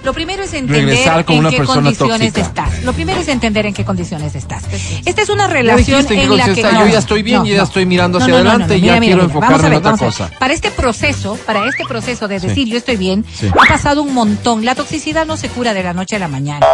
Lo 0.03 0.13
primero 0.13 0.43
es 0.43 0.53
entender 0.53 0.97
en 0.97 1.37
una 1.39 1.49
qué 1.51 1.63
condiciones 1.63 2.33
tóxica. 2.33 2.41
estás. 2.41 2.83
Lo 2.83 2.93
primero 2.93 3.21
es 3.21 3.27
entender 3.27 3.65
en 3.67 3.73
qué 3.73 3.85
condiciones 3.85 4.33
estás. 4.35 4.63
Esta 5.05 5.21
es 5.21 5.29
una 5.29 5.47
relación 5.47 6.05
en 6.11 6.37
la 6.37 6.45
que 6.45 6.51
está. 6.61 6.79
Yo 6.79 6.87
ya 6.87 6.99
estoy 6.99 7.21
bien 7.23 7.45
y 7.45 7.51
ya 7.51 7.63
estoy 7.63 7.85
mirando 7.85 8.17
hacia 8.17 8.33
adelante 8.33 8.77
y 8.77 8.81
ya 8.81 8.99
quiero 8.99 9.23
enfocarme 9.23 9.57
Vamos 9.57 9.63
a 9.63 9.67
en 9.67 9.71
ver, 9.83 9.93
otra 9.93 9.97
cosa. 10.07 10.31
Para 10.39 10.53
este 10.53 10.71
proceso, 10.71 11.37
para 11.45 11.67
este 11.67 11.85
proceso 11.85 12.27
de 12.27 12.39
Sí. 12.39 12.47
decir 12.47 12.67
yo 12.67 12.77
estoy 12.77 12.97
bien, 12.97 13.25
Sí. 13.33 13.47
ha 13.47 13.65
pasado 13.67 14.01
un 14.01 14.13
montón. 14.13 14.65
La 14.65 14.73
toxicidad 14.75 15.25
no 15.25 15.37
se 15.37 15.49
cura 15.49 15.73
de 15.73 15.83
la 15.83 15.93
noche 15.93 16.15
a 16.15 16.19
la 16.19 16.27
mañana. 16.27 16.65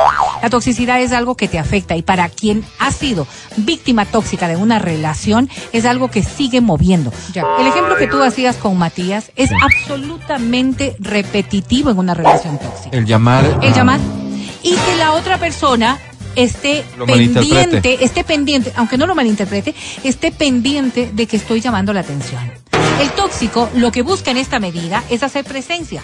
La 0.41 0.49
toxicidad 0.49 1.01
es 1.01 1.11
algo 1.11 1.35
que 1.35 1.47
te 1.47 1.59
afecta 1.59 1.95
y 1.97 2.01
para 2.03 2.29
quien 2.29 2.63
ha 2.79 2.91
sido 2.91 3.27
víctima 3.57 4.05
tóxica 4.05 4.47
de 4.47 4.55
una 4.55 4.79
relación 4.79 5.49
es 5.73 5.85
algo 5.85 6.09
que 6.09 6.23
sigue 6.23 6.61
moviendo. 6.61 7.11
Ya. 7.33 7.43
El 7.59 7.67
ejemplo 7.67 7.97
que 7.97 8.07
tú 8.07 8.21
hacías 8.23 8.55
con 8.55 8.77
Matías 8.77 9.31
es 9.35 9.49
absolutamente 9.61 10.95
repetitivo 10.99 11.89
en 11.89 11.97
una 11.97 12.13
relación 12.13 12.57
tóxica 12.59 12.95
El 12.95 13.05
llamar. 13.17 13.59
el 13.63 13.73
llamar 13.73 13.99
y 14.61 14.75
que 14.75 14.95
la 14.95 15.13
otra 15.13 15.39
persona 15.39 15.97
esté 16.35 16.85
Lo 16.97 17.07
pendiente, 17.07 18.03
esté 18.05 18.23
pendiente, 18.23 18.71
aunque 18.75 18.97
no 18.97 19.07
lo 19.07 19.15
malinterprete, 19.15 19.73
esté 20.03 20.31
pendiente 20.31 21.09
de 21.11 21.25
que 21.25 21.37
estoy 21.37 21.61
llamando 21.61 21.93
la 21.93 22.01
atención. 22.01 22.51
El 23.01 23.09
tóxico 23.11 23.69
lo 23.75 23.91
que 23.91 24.03
busca 24.03 24.29
en 24.29 24.37
esta 24.37 24.59
medida 24.59 25.03
es 25.09 25.23
hacer 25.23 25.45
presencia. 25.45 26.03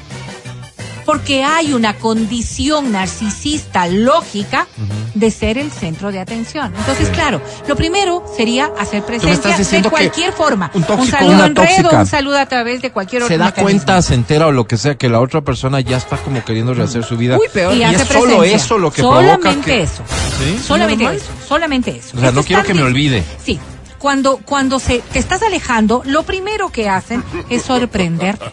Porque 1.05 1.43
hay 1.43 1.73
una 1.73 1.95
condición 1.95 2.91
narcisista 2.91 3.87
lógica 3.87 4.67
de 5.13 5.31
ser 5.31 5.57
el 5.57 5.71
centro 5.71 6.11
de 6.11 6.19
atención. 6.19 6.73
Entonces, 6.77 7.09
claro, 7.09 7.41
lo 7.67 7.75
primero 7.75 8.23
sería 8.35 8.71
hacer 8.79 9.03
presencia 9.03 9.57
de 9.81 9.89
cualquier 9.89 10.33
forma. 10.33 10.71
un 10.73 10.83
tóxico, 10.83 11.17
saludo 11.17 11.33
una 11.35 11.45
en 11.47 11.55
red 11.55 11.63
o 11.63 11.67
tóxica, 11.67 11.99
un 11.99 12.07
saludo 12.07 12.37
a 12.37 12.45
través 12.45 12.81
de 12.81 12.91
cualquier 12.91 13.23
otro 13.23 13.33
se 13.33 13.37
da 13.37 13.45
mecanismo. 13.45 13.63
cuenta, 13.63 14.01
se 14.01 14.13
entera 14.13 14.47
o 14.47 14.51
lo 14.51 14.65
que 14.65 14.77
sea, 14.77 14.95
que 14.95 15.09
la 15.09 15.19
otra 15.19 15.41
persona 15.41 15.79
ya 15.81 15.97
está 15.97 16.17
como 16.17 16.43
queriendo 16.43 16.73
rehacer 16.73 17.03
su 17.03 17.17
vida. 17.17 17.37
Uy, 17.37 17.47
peor. 17.53 17.73
y, 17.75 17.79
Y 17.79 17.83
hace 17.83 18.03
es 18.03 18.07
solo 18.07 18.43
eso 18.43 18.77
lo 18.77 18.91
que 18.91 19.01
solamente 19.01 19.41
provoca 19.49 19.65
que- 19.65 19.81
eso 19.83 20.03
¿Sí? 20.39 20.59
solamente 20.65 21.03
¿Normal? 21.03 21.21
eso 21.21 21.31
solamente 21.47 21.91
eso 21.97 22.17
O 22.17 22.19
sea, 22.19 22.29
Esto 22.29 22.41
no 22.41 22.45
quiero 22.47 22.63
que 22.63 22.73
me 22.73 22.83
olvide. 22.83 23.23
sí 23.43 23.59
cuando 23.99 24.37
cuando 24.43 24.79
se 24.79 24.99
te 24.99 25.19
estás 25.19 25.41
alejando 25.43 26.01
lo 26.05 26.23
primero 26.23 26.69
que 26.69 26.89
hacen 26.89 27.23
es 27.49 27.61
sorprenderte 27.63 28.45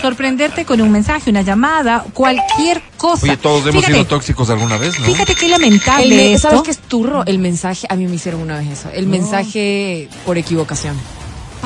sorprenderte 0.00 0.64
con 0.64 0.80
un 0.80 0.90
mensaje 0.90 1.30
una 1.30 1.42
llamada 1.42 2.04
cualquier 2.12 2.82
cosa 2.96 3.24
Oye, 3.24 3.36
todos 3.36 3.62
hemos 3.62 3.76
fíjate, 3.76 3.92
sido 3.92 4.04
tóxicos 4.06 4.50
alguna 4.50 4.76
vez, 4.76 4.98
¿no? 5.00 5.06
fíjate 5.06 5.34
qué 5.34 5.46
El 5.46 5.52
lamentable 5.52 6.08
me- 6.08 6.32
esto 6.34 6.48
¿Sabes 6.48 6.62
qué 6.64 6.70
es 6.72 6.78
turro? 6.78 7.24
El 7.26 7.38
mensaje, 7.38 7.86
a 7.90 7.96
mí 7.96 8.06
me 8.06 8.14
hicieron 8.16 8.40
una 8.40 8.58
vez 8.58 8.68
eso. 8.70 8.88
El 8.92 9.06
mensaje 9.06 10.08
por 10.24 10.38
equivocación. 10.38 10.96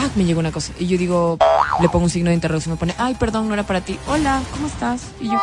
¡Pac! 0.00 0.16
Me 0.16 0.24
llegó 0.24 0.40
una 0.40 0.50
cosa. 0.52 0.72
Y 0.78 0.86
yo 0.86 0.96
digo, 0.98 1.38
le 1.80 1.88
pongo 1.88 2.04
un 2.04 2.10
signo 2.10 2.30
de 2.30 2.34
interrogación, 2.34 2.74
me 2.74 2.78
pone, 2.78 2.94
ay, 2.98 3.14
perdón, 3.14 3.48
no 3.48 3.54
era 3.54 3.64
para 3.64 3.80
ti. 3.80 3.98
Hola, 4.06 4.40
¿cómo 4.52 4.66
estás? 4.66 5.02
Y 5.20 5.26
yo, 5.28 5.38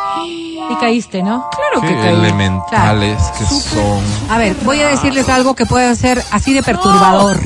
Y 0.70 0.76
caíste, 0.80 1.22
¿no? 1.22 1.48
claro 1.50 1.80
Qué 1.80 1.88
que 1.88 1.94
caí. 1.94 2.14
elementales 2.14 3.22
que 3.38 3.44
son. 3.44 4.02
A 4.30 4.38
ver, 4.38 4.56
voy 4.64 4.80
a 4.80 4.88
decirles 4.88 5.28
algo 5.28 5.54
que 5.54 5.64
puede 5.66 5.94
ser 5.96 6.22
así 6.32 6.52
de 6.54 6.62
perturbador. 6.62 7.38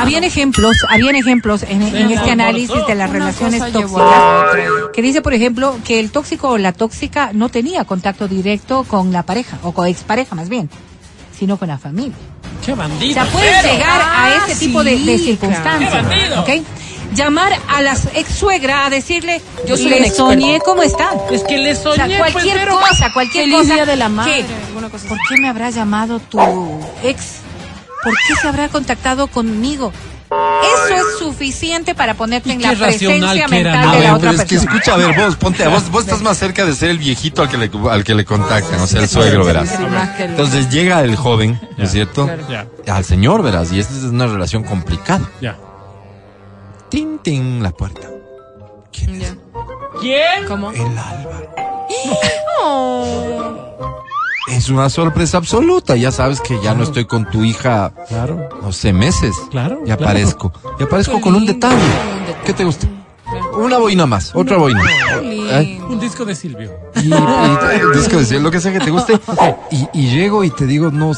Habían 0.00 0.24
ejemplos, 0.24 0.76
habían 0.88 1.14
ejemplos 1.16 1.62
en, 1.64 1.82
en 1.82 2.10
este 2.10 2.30
análisis 2.30 2.86
de 2.86 2.94
las 2.94 3.10
Una 3.10 3.18
relaciones 3.18 3.72
tóxicas 3.72 4.90
que 4.94 5.02
dice, 5.02 5.20
por 5.20 5.34
ejemplo, 5.34 5.76
que 5.84 6.00
el 6.00 6.10
tóxico 6.10 6.48
o 6.50 6.58
la 6.58 6.72
tóxica 6.72 7.30
no 7.32 7.48
tenía 7.48 7.84
contacto 7.84 8.28
directo 8.28 8.84
con 8.84 9.12
la 9.12 9.22
pareja 9.24 9.58
o 9.62 9.72
con 9.72 9.86
expareja 9.86 10.34
más 10.34 10.48
bien, 10.48 10.70
sino 11.38 11.58
con 11.58 11.68
la 11.68 11.78
familia. 11.78 12.14
¡Qué 12.64 12.72
O 12.72 12.76
bandido! 12.76 13.14
sea, 13.14 13.24
pueden 13.32 13.62
llegar 13.62 14.00
a 14.00 14.24
Ah, 14.26 14.46
ese 14.48 14.66
tipo 14.66 14.82
de, 14.84 14.98
de 14.98 15.18
sí, 15.18 15.24
circunstancias, 15.26 15.90
claro. 15.90 16.08
¡Qué 16.08 16.18
bandido! 16.18 16.40
¿ok? 16.42 16.66
Llamar 17.14 17.52
a 17.68 17.80
la 17.82 17.96
ex 18.14 18.34
suegra 18.34 18.86
a 18.86 18.90
decirle, 18.90 19.40
Yo 19.66 19.76
soy 19.76 19.86
le 19.90 19.98
un 19.98 20.04
experto". 20.04 20.26
soñé 20.30 20.58
cómo 20.64 20.82
está. 20.82 21.10
Es 21.30 21.42
que 21.44 21.58
le 21.58 21.72
O 21.72 21.76
soñé, 21.76 22.08
sea, 22.08 22.18
cualquier 22.18 22.54
pues, 22.56 22.64
pero- 22.64 22.80
cosa, 22.80 23.12
cualquier 23.12 23.44
Feliz 23.44 23.58
cosa. 23.58 23.74
Día 23.74 23.86
de 23.86 23.96
la 23.96 24.08
Madre, 24.08 24.44
cosa 24.90 25.06
¿Por 25.08 25.18
qué 25.28 25.36
me 25.40 25.48
habrá 25.48 25.70
llamado 25.70 26.18
tu 26.18 26.40
ex? 27.04 27.24
¿Por 28.02 28.12
qué 28.28 28.34
se 28.40 28.48
habrá 28.48 28.68
contactado 28.68 29.28
conmigo? 29.28 29.92
Eso 30.64 30.94
es 30.96 31.18
suficiente 31.18 31.94
para 31.94 32.14
ponerte 32.14 32.48
¿Y 32.50 32.52
en 32.52 32.62
la 32.62 32.72
presencia 32.74 33.46
que 33.46 33.60
era, 33.60 33.72
mental 33.72 33.86
no? 33.86 33.92
De 33.92 34.00
la 34.00 34.14
otra 34.16 34.30
es 34.32 34.40
que 34.42 34.56
persona. 34.56 34.72
escucha, 34.72 34.94
a 34.94 34.96
ver, 34.96 35.16
vos, 35.16 35.36
ponte, 35.36 35.66
vos, 35.68 35.90
vos 35.90 36.04
estás 36.04 36.22
más 36.22 36.36
cerca 36.38 36.64
de 36.64 36.74
ser 36.74 36.90
el 36.90 36.98
viejito 36.98 37.42
al 37.42 37.48
que 37.48 37.56
le, 37.56 37.70
al 37.90 38.04
que 38.04 38.14
le 38.14 38.24
contactan, 38.24 38.80
o 38.80 38.86
sea, 38.86 39.00
el 39.00 39.08
suegro, 39.08 39.44
verás. 39.44 39.78
Entonces 40.18 40.70
llega 40.70 41.00
el 41.02 41.16
joven, 41.16 41.60
¿no 41.76 41.84
es 41.84 41.92
cierto? 41.92 42.28
Al 42.86 43.04
señor, 43.04 43.42
verás, 43.42 43.72
y 43.72 43.80
esta 43.80 43.94
es 43.94 44.04
una 44.04 44.26
relación 44.26 44.64
complicada. 44.64 45.28
ya. 45.40 45.56
Tin, 46.90 47.18
tin, 47.18 47.62
la 47.62 47.70
puerta. 47.72 48.08
¿Quién 48.92 49.20
es? 49.22 49.34
¿Quién? 50.00 50.46
¿Cómo? 50.46 50.70
El 50.70 50.96
Álvaro. 50.98 51.54
Es 54.48 54.68
una 54.68 54.90
sorpresa 54.90 55.38
absoluta. 55.38 55.96
Ya 55.96 56.10
sabes 56.10 56.40
que 56.40 56.60
ya 56.62 56.74
no 56.74 56.82
estoy 56.84 57.06
con 57.06 57.30
tu 57.30 57.44
hija, 57.44 57.92
Claro. 58.08 58.48
no 58.62 58.72
sé, 58.72 58.92
meses. 58.92 59.34
Claro, 59.50 59.80
Ya 59.86 59.96
claro. 59.96 60.10
aparezco. 60.10 60.52
Ya 60.78 60.84
aparezco 60.84 61.16
Qué 61.16 61.20
con 61.22 61.34
un 61.34 61.46
detalle. 61.46 61.74
un. 61.76 62.44
¿Qué 62.44 62.52
te 62.52 62.64
gusta? 62.64 62.86
Una 63.56 63.78
boina 63.78 64.04
más, 64.06 64.32
otra 64.34 64.58
boina. 64.58 64.80
¿Eh? 65.22 65.80
Un 65.88 65.98
disco 65.98 66.24
de 66.24 66.34
Silvio. 66.34 66.70
Y, 66.96 67.06
y 67.08 67.10
te- 67.10 67.98
disco 67.98 68.18
de 68.18 68.24
cielo, 68.26 68.42
lo 68.44 68.50
que 68.50 68.60
sea 68.60 68.72
que 68.72 68.80
te 68.80 68.90
guste. 68.90 69.18
Y, 69.70 69.88
y 69.94 70.10
llego 70.10 70.44
y 70.44 70.50
te 70.50 70.66
digo, 70.66 70.90
no, 70.90 71.12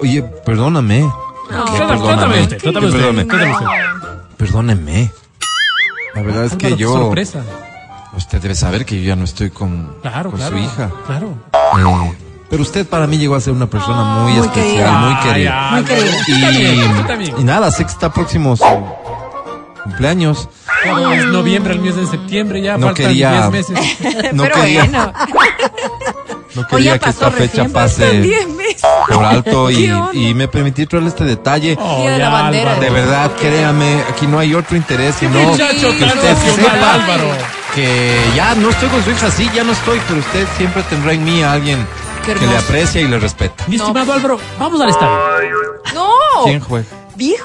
oye, 0.00 0.22
perdóname. 0.22 1.00
¿Qué 1.48 1.54
Trata- 1.54 1.86
perdóname? 1.88 1.98
Trátame 2.16 2.40
usted, 2.42 2.58
trátame 2.58 2.80
¿Qué 2.80 2.86
usted. 2.86 3.26
perdóname? 3.28 4.26
Perdóneme. 4.36 5.12
La 6.14 6.22
verdad 6.22 6.44
es 6.46 6.54
que 6.56 6.76
yo. 6.76 6.92
sorpresa. 6.92 7.42
Usted 8.16 8.40
debe 8.40 8.54
saber 8.54 8.84
que 8.86 9.00
yo 9.00 9.08
ya 9.08 9.16
no 9.16 9.24
estoy 9.24 9.50
con, 9.50 9.96
Claro, 10.02 10.30
con 10.30 10.40
claro. 10.40 10.56
su 10.56 10.62
hija. 10.62 10.90
Claro. 11.06 11.34
Eh, 11.52 12.14
pero 12.50 12.62
usted 12.62 12.86
para 12.86 13.06
mí 13.06 13.16
llegó 13.16 13.36
a 13.36 13.40
ser 13.40 13.52
una 13.54 13.66
persona 13.66 14.02
muy, 14.02 14.32
Muy 14.32 14.40
especial, 14.46 14.64
querida. 14.66 14.92
muy 14.98 15.14
Ay, 15.14 15.28
querida. 15.28 15.70
Muy 15.70 15.84
querida. 15.84 17.32
Y, 17.38 17.40
y 17.40 17.44
nada, 17.44 17.70
sé 17.70 17.84
que 17.84 17.90
está 17.92 18.12
próximo 18.12 18.56
su 18.56 18.64
cumpleaños. 19.84 20.48
Claro, 20.82 21.12
es 21.12 21.26
noviembre, 21.26 21.74
el 21.74 21.80
mes 21.80 21.96
de 21.96 22.06
septiembre, 22.06 22.60
ya 22.62 22.76
No 22.76 22.88
faltan 22.88 23.06
quería- 23.06 23.48
10 23.48 23.68
meses. 23.70 23.78
No 24.32 24.42
Pero 24.44 24.54
quería, 24.56 24.84
bueno, 24.84 25.12
no 26.54 26.66
quería 26.66 26.98
que 26.98 27.10
esta 27.10 27.30
fecha 27.30 27.66
pase 27.68 28.46
por 29.08 29.24
alto 29.24 29.70
y, 29.70 29.90
y 30.12 30.34
me 30.34 30.48
permití 30.48 30.86
traerle 30.86 31.08
este 31.10 31.24
detalle. 31.24 31.76
Oh, 31.80 32.02
de 32.04 32.18
la 32.18 32.28
bandera. 32.30 32.74
De 32.76 32.90
verdad, 32.90 33.30
créame, 33.38 34.02
aquí 34.10 34.26
no 34.26 34.38
hay 34.38 34.54
otro 34.54 34.76
interés, 34.76 35.14
sino 35.18 35.38
muchacho 35.40 35.90
que 35.96 36.04
usted 36.04 36.36
sepa 36.56 36.94
Álvaro. 36.94 37.30
que 37.74 38.18
ya 38.34 38.54
no 38.54 38.70
estoy 38.70 38.88
con 38.88 39.02
su 39.04 39.10
hija, 39.10 39.30
sí, 39.30 39.50
ya 39.54 39.64
no 39.64 39.72
estoy, 39.72 40.00
pero 40.08 40.20
usted 40.20 40.46
siempre 40.56 40.82
tendrá 40.84 41.12
en 41.12 41.24
mí 41.24 41.42
a 41.42 41.52
alguien 41.52 41.86
que 42.24 42.34
le 42.46 42.56
aprecia 42.56 43.00
y 43.00 43.08
le 43.08 43.18
respeta. 43.18 43.64
Mi 43.66 43.76
estimado 43.76 44.12
Álvaro, 44.12 44.38
vamos 44.58 44.80
al 44.80 44.90
estadio. 44.90 45.56
No. 45.94 46.10
¿Quién 46.44 46.60
juega? 46.60 46.86
Viejo. 47.16 47.44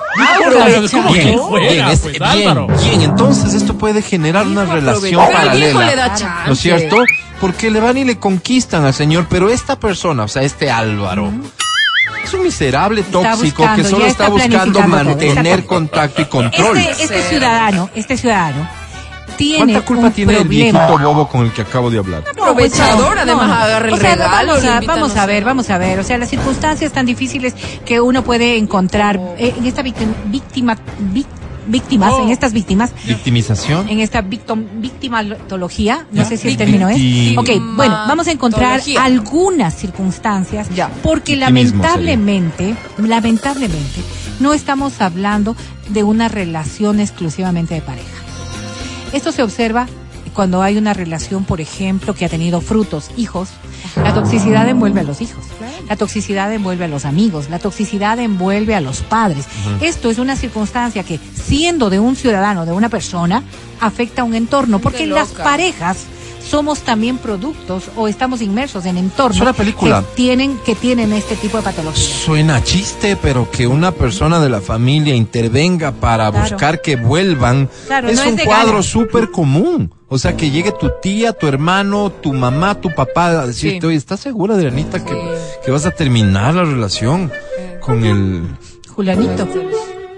¿Cómo 0.92 1.12
que 1.14 1.20
Bien, 1.24 1.38
juega, 1.40 1.70
bien, 1.72 1.88
es- 1.90 2.00
pues, 2.00 2.14
bien, 2.14 2.24
Álvaro? 2.24 2.68
bien. 2.68 3.02
Entonces 3.02 3.54
esto 3.54 3.78
puede 3.78 4.02
generar 4.02 4.46
una 4.48 4.66
relación 4.66 5.02
Pero 5.02 5.42
el 5.52 5.58
viejo 5.60 5.74
paralela. 5.80 5.86
le 5.86 5.96
da 5.96 6.08
chance. 6.16 6.48
¿No 6.48 6.54
es 6.54 6.60
cierto? 6.60 6.98
Porque 7.42 7.70
le 7.72 7.80
van 7.82 7.98
y 7.98 8.06
le 8.06 8.18
conquistan 8.18 8.86
al 8.86 8.94
señor, 8.94 9.28
pero 9.30 9.50
esta 9.50 9.78
persona, 9.78 10.24
o 10.24 10.28
sea, 10.28 10.44
este 10.44 10.72
Álvaro, 10.72 11.32
es 12.24 12.34
un 12.34 12.44
miserable 12.44 13.04
tóxico 13.04 13.64
buscando, 13.64 13.76
que 13.84 13.90
solo 13.90 14.06
está, 14.06 14.26
está 14.28 14.30
buscando 14.34 14.82
mantener 14.88 15.66
contacto 15.66 16.22
y 16.22 16.26
control. 16.26 16.78
este, 16.78 17.04
este 17.04 17.22
ciudadano, 17.24 17.90
este 17.96 18.18
ciudadano 18.18 18.70
tiene 19.38 19.74
¿Cuánta 19.74 19.82
culpa 19.86 20.08
un 20.08 20.12
tiene 20.14 20.38
el 20.38 20.48
viejito 20.48 20.98
bobo 21.00 21.28
con 21.28 21.46
el 21.46 21.52
que 21.52 21.62
acabo 21.62 21.90
de 21.90 22.00
hablar? 22.00 22.24
Aprovechador, 22.30 23.18
además, 23.20 23.64
agarra 23.64 23.88
el 23.88 23.94
O 23.94 23.98
sea, 23.98 24.16
regalo, 24.16 24.54
Vamos 24.54 24.66
a, 24.66 24.82
vamos 24.82 25.16
no 25.16 25.28
ver, 25.28 25.44
vamos 25.44 25.70
a 25.70 25.78
ver. 25.78 26.00
O 26.00 26.04
sea, 26.04 26.18
las 26.18 26.30
circunstancias 26.30 26.92
tan 26.92 27.06
difíciles 27.06 27.54
que 27.86 28.00
uno 28.02 28.24
puede 28.24 28.58
encontrar 28.58 29.20
eh, 29.38 29.54
en 29.58 29.66
esta 29.66 29.82
víctima, 29.82 30.14
víctima 30.26 30.78
víctimas, 31.68 32.14
Oh. 32.14 32.22
en 32.24 32.30
estas 32.30 32.54
víctimas, 32.54 32.92
¿Victimización? 33.08 33.90
en 33.90 34.00
esta 34.00 34.22
victim, 34.22 34.66
victimatología, 34.76 36.06
no 36.12 36.22
Ya. 36.22 36.26
sé 36.30 36.38
si 36.38 36.48
el 36.50 36.58
término 36.58 36.88
es. 36.90 37.36
Ok, 37.38 37.50
bueno, 37.76 37.96
vamos 38.08 38.28
a 38.28 38.32
encontrar 38.32 38.82
algunas 39.00 39.74
circunstancias 39.74 40.70
Ya. 40.76 40.90
porque 41.02 41.36
lamentablemente, 41.36 42.76
lamentablemente, 42.98 44.02
no 44.40 44.54
estamos 44.54 45.02
hablando 45.02 45.56
de 45.90 46.04
una 46.04 46.28
relación 46.28 47.00
exclusivamente 47.00 47.74
de 47.74 47.82
pareja. 47.82 48.25
Esto 49.16 49.32
se 49.32 49.44
observa 49.44 49.88
cuando 50.34 50.62
hay 50.62 50.78
una 50.78 50.94
relación, 50.94 51.46
por 51.46 51.62
ejemplo, 51.62 52.14
que 52.14 52.26
ha 52.26 52.30
tenido 52.30 52.60
frutos, 52.60 53.12
hijos. 53.16 53.48
La 53.96 54.14
toxicidad 54.14 54.68
envuelve 54.68 55.00
a 55.00 55.04
los 55.04 55.22
hijos. 55.22 55.46
La 55.88 55.96
toxicidad 55.96 56.52
envuelve 56.52 56.84
a 56.84 56.88
los 56.90 57.06
amigos. 57.06 57.50
La 57.50 57.58
toxicidad 57.58 58.20
envuelve 58.20 58.76
a 58.76 58.82
los 58.82 59.04
padres. 59.04 59.46
Esto 59.80 60.10
es 60.10 60.20
una 60.20 60.36
circunstancia 60.36 61.04
que, 61.04 61.18
siendo 61.34 61.90
de 61.90 62.00
un 62.00 62.18
ciudadano, 62.18 62.66
de 62.66 62.74
una 62.74 62.90
persona, 62.90 63.42
afecta 63.80 64.24
a 64.24 64.26
un 64.26 64.36
entorno. 64.36 64.80
Porque 64.80 65.08
las 65.08 65.30
parejas 65.30 66.08
somos 66.48 66.80
también 66.82 67.18
productos 67.18 67.86
o 67.96 68.08
estamos 68.08 68.42
inmersos 68.42 68.86
en 68.86 68.98
entornos 68.98 69.42
una 69.42 69.54
película. 69.54 70.02
que 70.02 70.16
tienen, 70.16 70.58
que 70.66 70.76
tienen 70.76 71.12
este 71.14 71.36
tipo 71.36 71.58
de 71.58 71.64
patologías. 71.64 72.06
Suena 72.06 72.64
chiste, 72.64 73.18
pero 73.22 73.50
que 73.50 73.66
una 73.68 73.92
persona 73.92 74.40
de 74.40 74.50
la 74.50 74.62
familia 74.62 75.16
intervenga 75.16 75.92
para 75.92 76.30
Claro. 76.32 76.48
buscar 76.50 76.82
que 76.82 76.96
vuelvan 76.98 77.70
Claro, 77.88 78.10
es 78.10 78.18
no 78.24 78.30
un 78.30 78.38
cuadro 78.38 78.84
súper 78.84 79.32
común. 79.32 79.92
O 80.08 80.18
sea, 80.20 80.38
que 80.38 80.52
llegue 80.52 80.72
tu 80.72 80.92
tía, 81.02 81.34
tu 81.34 81.48
hermano, 81.48 82.12
tu 82.12 82.32
mamá, 82.32 82.80
tu 82.80 82.94
papá 82.94 83.42
a 83.42 83.48
decirte, 83.48 83.82
Sí. 83.82 83.88
oye, 83.88 83.98
¿estás 83.98 84.20
segura, 84.20 84.54
Adrianita, 84.54 85.04
que, 85.04 85.16
que 85.66 85.72
vas 85.72 85.86
a 85.88 85.92
terminar 85.92 86.54
la 86.54 86.64
relación 86.64 87.32
con 87.82 88.06
el... 88.06 88.44
Julianito. 88.96 89.48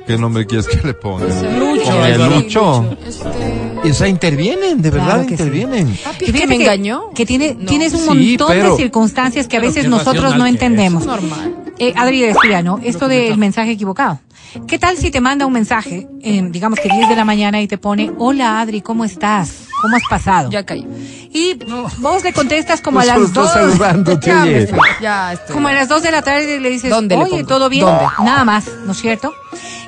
¿Qué 0.05 0.17
nombre 0.17 0.45
quieres 0.45 0.67
que 0.67 0.85
le 0.85 0.93
ponga? 0.93 1.25
Lucho. 1.25 1.83
Con 1.85 1.95
el 2.05 2.13
Álvaro. 2.21 2.35
Lucho. 2.35 2.97
Este. 3.05 3.66
O 3.91 3.93
sea, 3.93 4.07
intervienen, 4.07 4.81
de 4.81 4.89
verdad 4.91 5.05
Claro 5.07 5.21
que 5.23 5.37
sí. 5.37 5.43
intervienen. 5.43 5.97
Papi, 6.03 6.25
Y 6.25 6.27
fíjate 6.31 6.47
¿me 6.47 6.57
que- 6.57 6.63
engañó? 6.63 7.09
Que 7.15 7.25
tiene, 7.25 7.55
No. 7.59 7.65
tienes 7.65 7.93
un 7.93 7.99
Sí, 8.01 8.07
montón 8.07 8.47
pero- 8.49 8.71
de 8.71 8.77
circunstancias 8.77 9.47
que 9.47 9.57
a 9.57 9.59
veces 9.61 9.87
nosotros 9.87 10.35
no 10.35 10.43
que 10.45 10.49
entendemos. 10.49 11.01
Es 11.03 11.07
normal. 11.07 11.55
Eh, 11.79 11.93
Adri 11.95 12.21
decía, 12.21 12.61
¿no? 12.63 12.79
Esto 12.83 13.07
del 13.07 13.37
mensaje 13.37 13.71
equivocado. 13.71 14.19
¿Qué 14.65 14.79
tal 14.79 14.97
si 14.97 15.11
te 15.11 15.19
manda 15.21 15.45
un 15.45 15.53
mensaje, 15.53 16.07
en, 16.21 16.51
digamos 16.51 16.79
que 16.79 16.89
10 16.89 17.09
de 17.09 17.15
la 17.15 17.25
mañana 17.25 17.61
y 17.61 17.67
te 17.67 17.77
pone, 17.77 18.11
hola 18.17 18.61
Adri, 18.61 18.81
¿cómo 18.81 19.03
estás? 19.05 19.65
¿Cómo 19.81 19.95
has 19.97 20.01
pasado? 20.09 20.49
Ya 20.49 20.65
caí. 20.65 20.87
Y 21.33 21.59
vos 21.99 22.23
le 22.23 22.33
contestas 22.33 22.81
como 22.81 22.99
a 22.99 23.03
Pues 23.03 23.07
las 23.07 23.17
solo 23.17 23.29
dos. 23.33 23.45
estás 23.47 23.71
saludándote, 23.71 24.27
Ya, 24.27 24.45
me 24.45 24.55
oye. 24.55 24.67
fui, 24.67 24.79
ya 25.01 25.33
estoy. 25.33 25.53
Como 25.53 25.67
a 25.67 25.73
las 25.73 25.89
2 25.89 26.01
de 26.01 26.11
la 26.11 26.21
tarde 26.23 26.55
y 26.55 26.59
le 26.59 26.69
dices, 26.69 26.89
¿Dónde 26.89 27.15
oye? 27.15 27.43
¿todo 27.43 27.69
bien? 27.69 27.85
¿Dónde? 27.85 28.05
Nada 28.23 28.43
más, 28.45 28.65
¿no 28.85 28.93
es 28.93 28.97
cierto? 28.99 29.33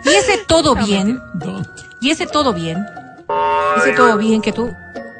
Y 0.05 0.09
ese 0.09 0.39
todo 0.45 0.75
bien, 0.75 1.19
¿Dónde? 1.33 1.67
y 2.01 2.11
ese 2.11 2.27
todo 2.27 2.53
bien, 2.53 2.85
ese 3.77 3.91
todo 3.93 4.17
bien 4.17 4.41
que 4.41 4.51
tú 4.51 4.71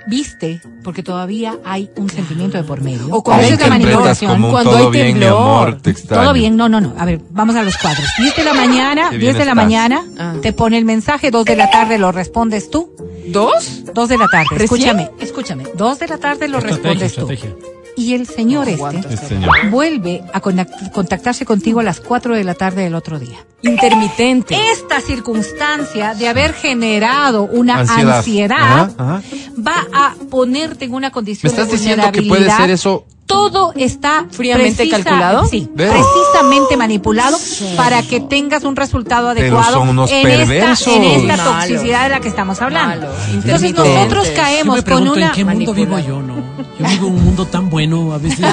viste, 0.08 0.60
porque 0.84 1.04
todavía 1.04 1.58
hay 1.64 1.92
un 1.96 2.10
sentimiento 2.10 2.58
de 2.58 2.64
por 2.64 2.82
medio. 2.82 3.10
O 3.12 3.24
cuando 3.24 3.46
es 3.46 3.60
la 3.60 3.68
Cuando 3.68 4.64
todo 4.72 4.78
hay 4.78 4.90
bien, 4.92 5.06
mi 5.08 5.12
temblor. 5.20 5.32
amor, 5.40 5.82
te 5.82 5.92
extraño. 5.92 6.24
Todo 6.24 6.34
bien, 6.34 6.58
no, 6.58 6.68
no, 6.68 6.82
no. 6.82 6.96
A 6.98 7.06
ver, 7.06 7.22
vamos 7.30 7.56
a 7.56 7.62
los 7.64 7.78
cuadros. 7.78 8.06
10 8.18 8.36
de 8.36 8.44
la 8.44 8.54
mañana, 8.56 9.10
Qué 9.12 9.18
10 9.20 9.34
bien 9.36 9.38
de 9.38 9.46
la 9.46 9.56
mañana, 9.56 10.04
Ah. 10.18 10.34
te 10.42 10.52
pone 10.52 10.78
el 10.80 10.86
mensaje, 10.86 11.30
2 11.30 11.46
de 11.46 11.56
la 11.56 11.70
tarde 11.70 12.00
lo 12.00 12.12
respondes 12.12 12.72
tú. 12.72 12.92
¿Dos? 13.28 13.84
2 13.94 14.10
de 14.10 14.18
la 14.18 14.28
tarde, 14.28 14.48
¿Recién? 14.58 14.64
escúchame, 14.64 15.12
escúchame. 15.20 15.64
2 15.76 16.00
de 16.00 16.08
la 16.08 16.18
tarde 16.18 16.48
lo 16.48 16.58
Estrategia, 16.58 16.90
respondes 17.06 17.14
tú. 17.16 17.30
estrategia. 17.32 17.79
Y 17.96 18.14
el 18.14 18.28
señor 18.28 18.68
este 18.70 19.18
señor. 19.18 19.70
vuelve 19.70 20.24
a 20.34 20.40
contactarse 20.42 21.46
contigo 21.46 21.80
a 21.80 21.84
las 21.84 22.00
4 22.00 22.36
de 22.36 22.44
la 22.44 22.54
tarde 22.54 22.84
del 22.84 22.96
otro 22.96 23.20
día. 23.20 23.46
Intermitente. 23.62 24.56
Esta 24.72 25.02
circunstancia 25.02 26.14
de 26.14 26.28
haber 26.28 26.54
generado 26.54 27.44
una 27.44 27.80
ansiedad, 27.80 28.18
Ansiedad. 28.18 28.58
Ajá, 28.58 28.94
ajá. 28.98 29.22
va 29.58 29.88
a 29.94 30.16
ponerte 30.30 30.86
en 30.86 30.94
una 30.94 31.08
¿Me 31.10 31.12
condición 31.12 31.50
estás 31.52 31.68
de 31.68 31.74
diciendo 31.78 32.04
que 32.12 32.22
puede 32.22 32.28
vulnerabilidad. 32.30 32.58
ser 32.58 32.70
eso 32.72 33.06
todo 33.30 33.74
está 33.76 34.26
¿Fríamente 34.32 34.90
calculado? 34.90 35.46
Sí, 35.46 35.70
precisamente 35.76 36.76
manipulado 36.76 37.38
para 37.78 38.02
que 38.02 38.20
tengas 38.20 38.64
un 38.64 38.76
resultado 38.76 39.32
Pero 39.36 39.60
adecuado 39.60 39.74
son 39.78 39.90
unos 39.90 40.12
en, 40.12 40.28
esta, 40.28 40.96
en 40.96 41.04
esta 41.04 41.38
Malo. 41.38 41.52
toxicidad 41.52 42.04
de 42.04 42.10
la 42.10 42.20
que 42.22 42.28
estamos 42.28 42.60
hablando. 42.60 43.06
Malo, 43.08 43.20
Entonces 43.32 43.76
nosotros 43.76 44.28
Yo 44.30 44.36
caemos 44.36 44.78
me 44.78 44.84
con 44.84 45.08
una 45.08 45.28
en 45.28 45.32
qué 45.34 45.46
mundo 45.46 45.74
vivo 45.76 46.00
yo, 46.00 46.24
¿no? 46.24 46.38
Yo 46.80 46.88
vivo 46.88 47.08
en 47.08 47.14
un 47.14 47.26
mundo 47.26 47.46
tan 47.46 47.70
bueno, 47.70 48.14
a 48.14 48.18
veces 48.18 48.40
digo, 48.40 48.52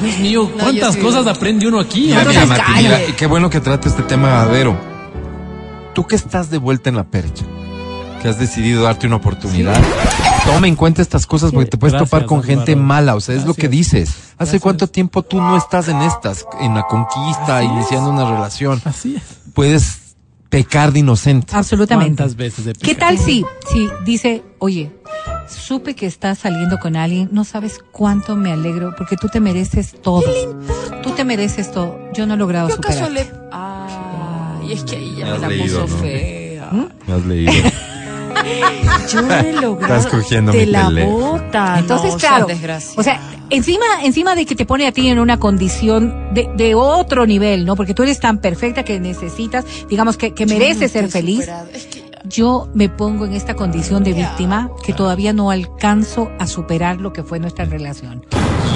Dios 0.00 0.18
mío, 0.20 0.50
¿cuántas 0.58 0.94
sí. 0.94 1.00
cosas 1.00 1.26
aprende 1.26 1.68
uno 1.68 1.78
aquí? 1.78 2.06
Mira, 2.06 2.24
mira, 2.24 2.46
Mati, 2.46 3.12
qué 3.12 3.26
bueno 3.26 3.50
que 3.50 3.60
trate 3.60 3.90
este 3.90 4.02
tema 4.04 4.42
Vero. 4.46 4.74
Tú 5.94 6.06
que 6.06 6.16
estás 6.16 6.48
de 6.48 6.56
vuelta 6.56 6.88
en 6.88 6.96
la 6.96 7.04
percha, 7.04 7.44
que 8.22 8.28
has 8.28 8.38
decidido 8.38 8.84
darte 8.84 9.06
una 9.06 9.16
oportunidad, 9.16 9.78
toma 10.44 10.66
en 10.68 10.76
cuenta 10.76 11.02
estas 11.02 11.26
cosas 11.26 11.52
porque 11.52 11.70
te 11.70 11.76
puedes 11.78 11.92
Gracias, 11.92 12.10
topar 12.10 12.26
con 12.26 12.38
Álvaro. 12.38 12.56
gente 12.58 12.76
mala, 12.76 13.14
o 13.14 13.20
sea, 13.20 13.34
es 13.34 13.44
lo 13.46 13.54
que 13.54 13.68
dices. 13.68 14.08
¿Hace 14.10 14.34
Gracias. 14.38 14.62
cuánto 14.62 14.86
tiempo 14.88 15.22
tú 15.22 15.38
no 15.40 15.56
estás 15.56 15.88
en 15.88 16.00
estas, 16.02 16.44
en 16.60 16.74
la 16.74 16.82
conquista, 16.84 17.58
Así 17.58 17.66
es. 17.66 17.72
iniciando 17.72 18.10
una 18.10 18.30
relación? 18.30 18.80
Así 18.84 19.16
es. 19.16 19.22
Puedes 19.54 19.98
pecar 20.48 20.92
de 20.92 20.98
inocente. 21.00 21.54
Absolutamente. 21.56 22.16
¿Cuántas 22.16 22.36
veces 22.36 22.64
de 22.66 22.72
¿Qué 22.74 22.94
tal 22.94 23.18
si, 23.18 23.44
si 23.72 23.88
dice, 24.04 24.42
oye, 24.58 24.90
supe 25.48 25.94
que 25.94 26.04
estás 26.06 26.38
saliendo 26.40 26.78
con 26.78 26.96
alguien, 26.96 27.28
no 27.32 27.44
sabes 27.44 27.78
cuánto 27.90 28.36
me 28.36 28.52
alegro 28.52 28.94
porque 28.98 29.16
tú 29.16 29.28
te 29.28 29.40
mereces 29.40 29.94
todo. 30.02 30.22
Tú 31.02 31.10
te 31.12 31.24
mereces 31.24 31.70
todo. 31.72 31.98
Yo 32.12 32.26
no 32.26 32.34
he 32.34 32.36
logrado 32.36 32.68
¿Qué 32.68 32.74
acaso 32.74 33.06
superar. 33.06 33.12
le.? 33.12 33.32
Ah, 33.52 34.60
y 34.68 34.72
es 34.72 34.84
que 34.84 34.96
ahí 34.96 35.14
ya 35.16 35.24
Me 35.26 35.38
la 35.38 35.48
leído, 35.48 35.82
puso 35.82 35.96
¿no? 35.96 36.02
fea. 36.02 36.70
Me 37.06 37.12
has 37.14 37.24
leído. 37.26 37.52
Yo 39.10 39.22
no 39.22 39.34
he 39.34 39.52
logrado. 39.52 39.96
Estás 39.96 40.06
cogiendo 40.12 40.52
Te 40.52 40.66
mi 40.66 40.72
la 40.72 40.88
bota. 40.90 41.78
Entonces, 41.78 42.12
no, 42.12 42.18
claro, 42.18 42.46
o 42.96 43.02
sea, 43.02 43.20
encima, 43.50 43.84
encima 44.02 44.34
de 44.34 44.46
que 44.46 44.54
te 44.54 44.64
pone 44.66 44.86
a 44.86 44.92
ti 44.92 45.08
en 45.08 45.18
una 45.18 45.38
condición 45.38 46.32
de, 46.34 46.48
de 46.56 46.74
otro 46.74 47.26
nivel, 47.26 47.64
¿no? 47.64 47.76
Porque 47.76 47.94
tú 47.94 48.02
eres 48.02 48.20
tan 48.20 48.38
perfecta 48.38 48.84
que 48.84 48.98
necesitas, 49.00 49.64
digamos, 49.88 50.16
que, 50.16 50.32
que 50.34 50.46
mereces 50.46 50.94
no 50.94 51.00
ser 51.00 51.08
feliz. 51.08 51.48
Es 51.72 51.86
que 51.86 52.04
Yo 52.24 52.68
me 52.74 52.88
pongo 52.88 53.24
en 53.26 53.34
esta 53.34 53.54
condición 53.54 54.04
de 54.04 54.12
víctima 54.12 54.70
que 54.84 54.92
todavía 54.92 55.32
no 55.32 55.50
alcanzo 55.50 56.30
a 56.38 56.46
superar 56.46 57.00
lo 57.00 57.12
que 57.12 57.22
fue 57.22 57.38
nuestra 57.40 57.64
relación. 57.64 58.24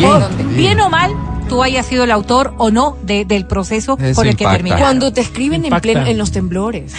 O, 0.05 0.47
bien 0.57 0.79
o 0.81 0.91
mal, 0.91 1.13
tú 1.49 1.63
hayas 1.63 1.87
sido 1.87 2.05
el 2.05 2.11
autor 2.11 2.53
o 2.59 2.71
no 2.71 2.97
de- 3.03 3.25
del 3.25 3.47
proceso 3.47 3.97
Eso 4.01 4.15
por 4.17 4.27
el 4.27 4.37
que 4.37 4.45
terminó. 4.45 4.77
Cuando 4.79 5.13
te 5.13 5.21
escriben 5.23 5.65
en, 5.65 5.81
pleno, 5.81 6.05
en 6.07 6.19
los 6.19 6.33
temblores. 6.33 6.93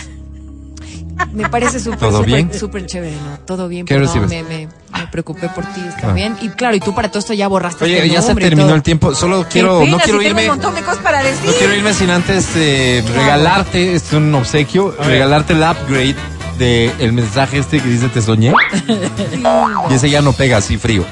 Me 1.34 1.50
parece 1.50 1.80
súper, 1.80 2.12
súper, 2.12 2.60
súper 2.60 2.86
chévere, 2.86 3.16
¿no? 3.16 3.40
Todo 3.46 3.68
bien, 3.68 3.86
¿Qué 3.86 3.96
pero 3.96 4.06
no, 4.06 4.28
me, 4.28 4.44
me, 4.44 4.68
me 4.68 5.08
preocupé 5.12 5.50
por 5.50 5.66
ti, 5.66 5.82
está 5.88 6.10
Ah. 6.10 6.14
bien. 6.14 6.36
Y 6.42 6.50
claro, 6.50 6.76
y 6.76 6.80
tú 6.80 6.94
para 6.96 7.10
todo 7.10 7.20
esto 7.20 7.34
ya 7.34 7.48
borraste 7.48 7.84
Oye, 7.86 7.98
este 7.98 8.10
ya 8.10 8.22
se 8.22 8.36
terminó 8.36 8.74
el 8.76 8.84
tiempo. 8.84 9.14
Solo 9.16 9.46
quiero, 9.50 9.80
pena, 9.80 9.92
no 9.92 9.98
si 10.00 10.04
quiero 10.06 10.20
tengo 10.20 10.30
irme. 10.32 10.42
un 10.44 10.48
montón 10.58 10.76
de 10.76 10.82
cosas 10.82 11.00
para 11.00 11.22
decir. 11.24 11.46
No 11.46 11.52
quiero 11.54 11.74
irme 11.74 11.94
sin 11.94 12.10
antes 12.10 12.48
eh, 12.56 13.04
regalarte, 13.16 13.96
este 13.96 14.08
es 14.10 14.14
un 14.14 14.34
obsequio, 14.36 14.96
regalarte 15.04 15.54
el 15.54 15.60
upgrade 15.64 16.16
de 16.60 16.92
el 17.00 17.14
mensaje 17.14 17.60
este 17.60 17.80
que 17.80 17.88
dice 17.90 18.10
te 18.10 18.22
soñé. 18.22 18.54
y 19.90 19.94
ese 19.94 20.10
ya 20.10 20.22
no 20.22 20.34
pega 20.34 20.58
así 20.58 20.78
frío. 20.78 21.04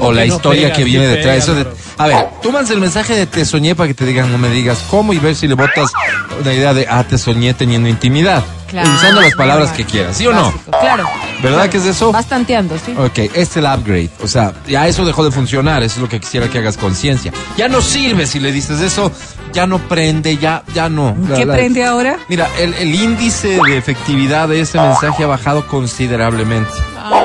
O 0.00 0.12
la 0.12 0.22
que 0.22 0.28
no 0.28 0.36
historia 0.36 0.62
pega? 0.64 0.74
que 0.76 0.84
viene 0.84 1.04
pega, 1.06 1.16
detrás. 1.16 1.38
Eso 1.38 1.54
de-. 1.54 1.66
A 1.98 2.06
ver, 2.06 2.28
tú 2.42 2.52
mandas 2.52 2.70
el 2.70 2.80
mensaje 2.80 3.14
de 3.14 3.26
te 3.26 3.44
soñé 3.44 3.74
para 3.74 3.88
que 3.88 3.94
te 3.94 4.04
digan, 4.04 4.30
no 4.30 4.38
me 4.38 4.50
digas 4.50 4.84
cómo 4.90 5.12
y 5.12 5.18
ver 5.18 5.34
si 5.34 5.48
le 5.48 5.54
botas 5.54 5.90
la 6.44 6.52
idea 6.52 6.74
de, 6.74 6.86
ah, 6.88 7.04
te 7.04 7.18
soñé 7.18 7.54
teniendo 7.54 7.88
intimidad. 7.88 8.44
Claro, 8.68 8.90
usando 8.90 9.20
las 9.20 9.34
palabras 9.34 9.70
que 9.72 9.84
quieras, 9.84 10.16
¿sí 10.16 10.26
o 10.26 10.32
no? 10.32 10.52
Claro. 10.80 11.08
¿Verdad 11.42 11.68
que 11.68 11.76
es 11.76 11.84
eso? 11.84 12.12
Vas 12.12 12.26
tanteando, 12.26 12.76
sí. 12.84 12.94
Ok, 12.98 13.18
este 13.18 13.40
es 13.40 13.56
el 13.56 13.64
upgrade. 13.64 14.10
O 14.22 14.28
sea, 14.28 14.52
ya 14.66 14.88
eso 14.88 15.04
dejó 15.04 15.24
de 15.24 15.30
funcionar. 15.30 15.82
Eso 15.82 15.96
es 15.96 16.02
lo 16.02 16.08
que 16.08 16.18
quisiera 16.18 16.48
que 16.48 16.58
hagas 16.58 16.76
conciencia. 16.76 17.32
Ya 17.56 17.68
no 17.68 17.80
sirve 17.80 18.26
si 18.26 18.40
le 18.40 18.52
dices 18.52 18.80
eso. 18.80 19.12
Ya 19.56 19.66
no 19.66 19.78
prende, 19.78 20.36
ya, 20.36 20.62
ya 20.74 20.90
no. 20.90 21.16
¿Qué 21.34 21.46
la- 21.46 21.54
prende 21.54 21.82
ahora? 21.82 22.18
Mira, 22.28 22.46
el, 22.60 22.74
el 22.74 22.94
índice 22.94 23.58
de 23.66 23.78
efectividad 23.78 24.48
de 24.48 24.60
ese 24.60 24.78
mensaje 24.78 25.24
ha 25.24 25.26
bajado 25.26 25.66
considerablemente. 25.66 26.70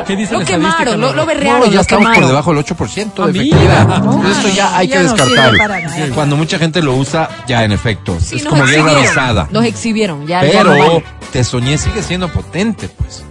¿Qué 0.07 0.15
dice 0.15 0.33
Lo 0.37 0.45
quemaron, 0.45 1.01
lo, 1.01 1.11
lo 1.13 1.25
berrearon, 1.25 1.59
No, 1.61 1.65
ya 1.65 1.73
lo 1.75 1.81
estamos 1.81 2.15
por 2.15 2.25
debajo 2.27 2.53
del 2.53 2.63
8% 2.63 3.13
de 3.15 3.21
Ah, 3.23 3.29
efectividad. 3.29 4.31
esto 4.31 4.47
ya 4.55 4.77
hay 4.77 4.87
ya 4.87 4.97
que 4.97 5.03
descartarlo. 5.03 6.15
Cuando 6.15 6.37
mucha 6.37 6.57
gente 6.57 6.81
lo 6.81 6.93
usa, 6.95 7.27
ya 7.47 7.65
en 7.65 7.73
efecto. 7.73 8.17
Sí, 8.21 8.37
es 8.37 8.43
nos 8.45 8.53
como 8.53 8.63
guerra 8.65 8.77
exhibieron, 8.91 9.05
avisada. 9.05 9.47
Nos 9.51 9.65
exhibieron, 9.65 10.25
ya. 10.27 10.41
ya 10.45 10.51
Pero 10.51 10.63
no 10.75 10.79
vale. 10.87 11.03
te 11.33 11.43
soñé 11.43 11.77
sigue 11.77 12.01
siendo 12.01 12.29
potente, 12.29 12.87
pues. 12.89 13.25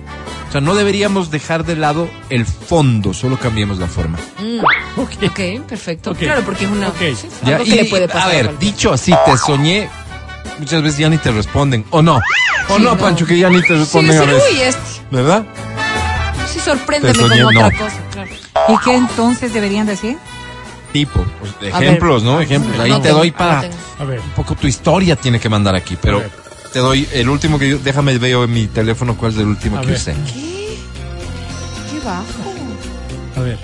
O 0.50 0.52
sea, 0.52 0.61
no 0.61 0.75
deberíamos 0.75 1.30
dejar 1.30 1.64
de 1.64 1.76
lado 1.76 2.11
el 2.28 2.45
fondo, 2.45 3.14
solo 3.14 3.38
cambiemos 3.38 3.78
la 3.78 3.87
forma. 3.87 4.19
Mm, 4.38 5.00
ok, 5.00 5.64
perfecto. 5.69 6.12
Claro, 6.14 6.42
porque 6.45 6.64
es 6.64 6.71
una. 6.73 6.88
Ok. 6.88 6.97
sí, 7.16 7.28
Ya, 7.45 7.54
algo 7.57 7.66
y, 7.66 7.71
que 7.71 7.76
le 7.76 7.85
puede 7.85 8.09
pasar. 8.09 8.23
a 8.23 8.33
ver, 8.33 8.59
dicho 8.59 8.92
así, 8.92 9.14
te 9.25 9.37
soñé, 9.38 9.88
muchas 10.58 10.82
veces 10.82 10.99
ya 10.99 11.08
ni 11.08 11.19
te 11.19 11.30
responden, 11.30 11.84
o 11.91 12.02
no. 12.02 12.17
O 12.69 12.76
Sí, 12.76 12.82
no, 12.82 12.91
no. 12.91 12.99
Pancho, 12.99 13.26
que 13.26 13.39
ya 13.39 13.49
ni 13.49 13.60
te 13.63 13.69
Sí, 13.69 13.75
responden 13.75 14.19
a 14.19 14.26
decir, 14.26 14.58
veces. 14.58 14.75
este. 14.76 15.00
¿Verdad? 15.17 15.45
Sí, 16.52 16.58
sorpréndeme 16.58 17.15
soñé, 17.15 17.43
con 17.45 17.56
otra 17.56 17.71
cosa, 17.78 17.97
claro. 18.13 18.30
¿Y 18.69 18.76
qué 18.84 18.95
entonces 18.97 19.52
deberían 19.54 19.86
decir? 19.86 20.19
Tipo, 20.93 21.25
pues, 21.39 21.73
A 21.73 21.78
ver. 21.78 21.89
ejemplos, 21.91 22.25
¿no? 22.25 22.41
Ejemplos. 22.41 22.76
Ahí 22.80 22.91
No 22.91 22.97
te 23.00 23.08
tengo, 23.08 23.19
doy 23.21 23.30
para. 23.30 23.71
A 24.00 24.04
ver, 24.04 24.19
un 24.19 24.30
poco 24.30 24.56
tu 24.56 24.67
historia 24.67 25.15
tiene 25.15 25.39
que 25.39 25.49
mandar 25.49 25.76
aquí, 25.76 25.97
pero 26.00 26.17
A 26.19 26.21
ver. 26.23 26.30
Te 26.73 26.78
doy 26.78 27.09
el 27.13 27.28
último 27.28 27.59
que 27.59 27.69
yo, 27.71 27.78
déjame 27.78 28.17
veo 28.19 28.45
en 28.45 28.52
mi 28.52 28.67
teléfono 28.67 29.17
cuál 29.17 29.33
es 29.33 29.39
el 29.39 29.47
último 29.47 29.78
A 29.78 29.80
que 29.80 29.87
ver. 29.89 29.97
usé. 29.97 30.15
¿Qué? 30.33 30.78
¿Qué 31.91 31.99
bajo? 32.04 32.25
a 33.37 33.41
ver. 33.41 33.59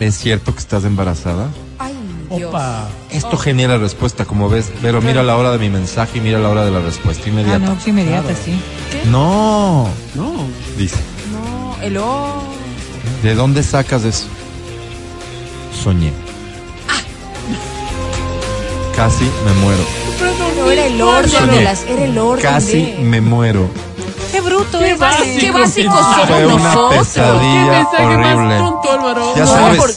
¿Es 0.00 0.16
cierto 0.18 0.52
que 0.52 0.58
estás 0.60 0.84
embarazada? 0.84 1.48
Ay, 1.78 1.94
Dios. 2.36 2.48
Opa. 2.50 2.88
Esto 3.10 3.36
genera 3.36 3.78
respuesta, 3.78 4.24
como 4.24 4.48
ves, 4.48 4.70
pero 4.82 5.00
mira 5.00 5.22
la 5.22 5.36
hora 5.36 5.52
de 5.52 5.58
mi 5.58 5.70
mensaje 5.70 6.18
y 6.18 6.20
mira 6.20 6.38
la 6.40 6.48
hora 6.48 6.64
de 6.64 6.70
la 6.72 6.80
respuesta 6.80 7.22
Ah, 7.26 7.28
inmediata. 7.28 7.58
no, 7.60 7.74
pues 7.74 7.86
inmediata, 7.86 8.22
Claro. 8.28 8.38
sí. 8.44 8.52
no, 9.10 9.88
No. 10.14 10.32
dice. 10.76 10.96
No, 11.32 11.76
el 11.82 11.96
o. 11.96 12.42
¿De 13.22 13.34
dónde 13.34 13.62
sacas 13.62 14.04
eso? 14.04 14.26
Soñé. 15.82 16.12
Casi 18.96 19.24
me 19.24 19.52
muero. 19.60 19.82
Pero 20.18 20.70
era 20.70 20.86
el 20.86 21.00
orden 21.02 21.50
de 21.50 21.62
las. 21.62 21.82
Era 21.84 22.04
el 22.04 22.18
orden 22.18 22.42
Casi 22.42 22.92
de. 22.92 22.98
me 23.00 23.20
muero. 23.20 23.68
Qué 24.32 24.40
bruto 24.40 24.78
Qué 24.78 24.92
es. 24.92 24.98
básico. 24.98 25.40
Qué 25.40 25.50
básicos 25.52 25.94
Fue 26.16 26.26
Fue 26.26 26.42
somos 26.42 26.60
una 26.60 26.74
nosotros. 26.74 27.06
pesadilla 27.06 27.72
mensaje 27.72 28.16
más 28.16 28.34
horrible. 28.36 28.56
tonto, 28.58 28.92
Álvaro? 28.92 29.34
Ya 29.36 29.44
No, 29.44 29.46
sabes, 29.50 29.78
por- 29.78 29.94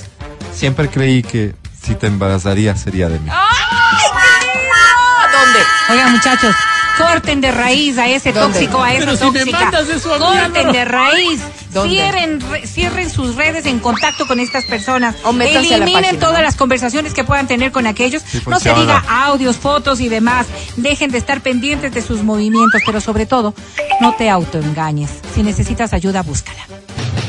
siempre 0.53 0.89
creí 0.89 1.23
que 1.23 1.55
si 1.83 1.95
te 1.95 2.07
embarazaría 2.07 2.75
sería 2.75 3.09
de 3.09 3.19
mí. 3.19 3.29
¿A 3.31 5.27
dónde? 5.31 5.59
Oigan, 5.89 6.11
muchachos, 6.11 6.55
corten 6.97 7.41
de 7.41 7.51
raíz 7.51 7.97
a 7.97 8.07
ese 8.07 8.31
¿Dónde? 8.33 8.59
tóxico, 8.59 8.81
a 8.81 8.93
esa 8.93 9.05
Pero 9.05 9.17
si 9.17 9.25
me 9.31 9.39
tóxica. 9.39 9.59
mandas 9.61 9.89
eso 9.89 10.13
a 10.13 10.17
mí, 10.17 10.25
corten 10.25 10.71
de 10.71 10.85
raíz. 10.85 11.41
¿Dónde? 11.73 11.95
Cierren, 11.95 12.41
re- 12.49 12.65
cierren 12.67 13.09
sus 13.09 13.35
redes 13.35 13.65
en 13.65 13.79
contacto 13.79 14.25
con 14.25 14.39
estas 14.39 14.65
personas. 14.65 15.15
O 15.23 15.31
la 15.33 15.45
Eliminen 15.45 16.17
todas 16.19 16.41
las 16.41 16.55
conversaciones 16.55 17.13
que 17.13 17.23
puedan 17.23 17.47
tener 17.47 17.71
con 17.71 17.85
aquellos. 17.87 18.23
Sí, 18.25 18.41
no 18.47 18.59
se 18.59 18.73
diga 18.73 19.03
audios, 19.09 19.57
fotos 19.57 19.99
y 19.99 20.09
demás. 20.09 20.47
Dejen 20.77 21.11
de 21.11 21.17
estar 21.17 21.41
pendientes 21.41 21.93
de 21.93 22.01
sus 22.01 22.23
movimientos, 22.23 22.81
pero 22.85 23.01
sobre 23.01 23.25
todo, 23.25 23.53
no 24.01 24.15
te 24.15 24.29
autoengañes. 24.29 25.09
Si 25.35 25.43
necesitas 25.43 25.93
ayuda, 25.93 26.21
búscala. 26.23 26.65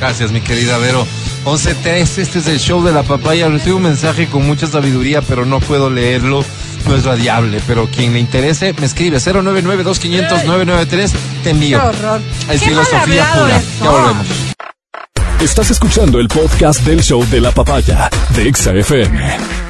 Gracias, 0.01 0.31
mi 0.31 0.41
querida 0.41 0.79
Vero. 0.79 1.07
11.3, 1.45 2.19
este 2.19 2.39
es 2.39 2.47
el 2.47 2.61
show 2.61 2.83
de 2.85 2.93
la 2.93 3.03
papaya. 3.03 3.49
Recibo 3.49 3.77
un 3.79 3.83
mensaje 3.85 4.29
con 4.29 4.47
mucha 4.47 4.67
sabiduría, 4.67 5.23
pero 5.23 5.45
no 5.45 5.61
puedo 5.61 5.91
leerlo. 5.91 6.45
No 6.87 6.97
es 6.97 7.05
radiable, 7.05 7.61
pero 7.67 7.87
quien 7.87 8.13
le 8.13 8.21
interese, 8.21 8.75
me 8.79 8.87
escribe 8.87 9.19
099-2500-993. 9.19 11.11
Te 11.45 11.51
envío. 11.51 11.81
Qué 11.81 11.87
horror. 11.87 12.21
Es 12.51 12.61
Qué 12.61 12.69
filosofía 12.69 13.33
pura. 13.35 13.63
Ya 13.83 13.91
volvemos. 13.91 14.27
Estás 15.41 15.71
escuchando 15.71 16.19
el 16.19 16.29
podcast 16.29 16.81
del 16.85 17.03
show 17.03 17.25
de 17.31 17.41
la 17.41 17.53
papaya 17.53 18.11
de 18.35 18.49
Exa 18.49 18.73
FM. 18.73 19.68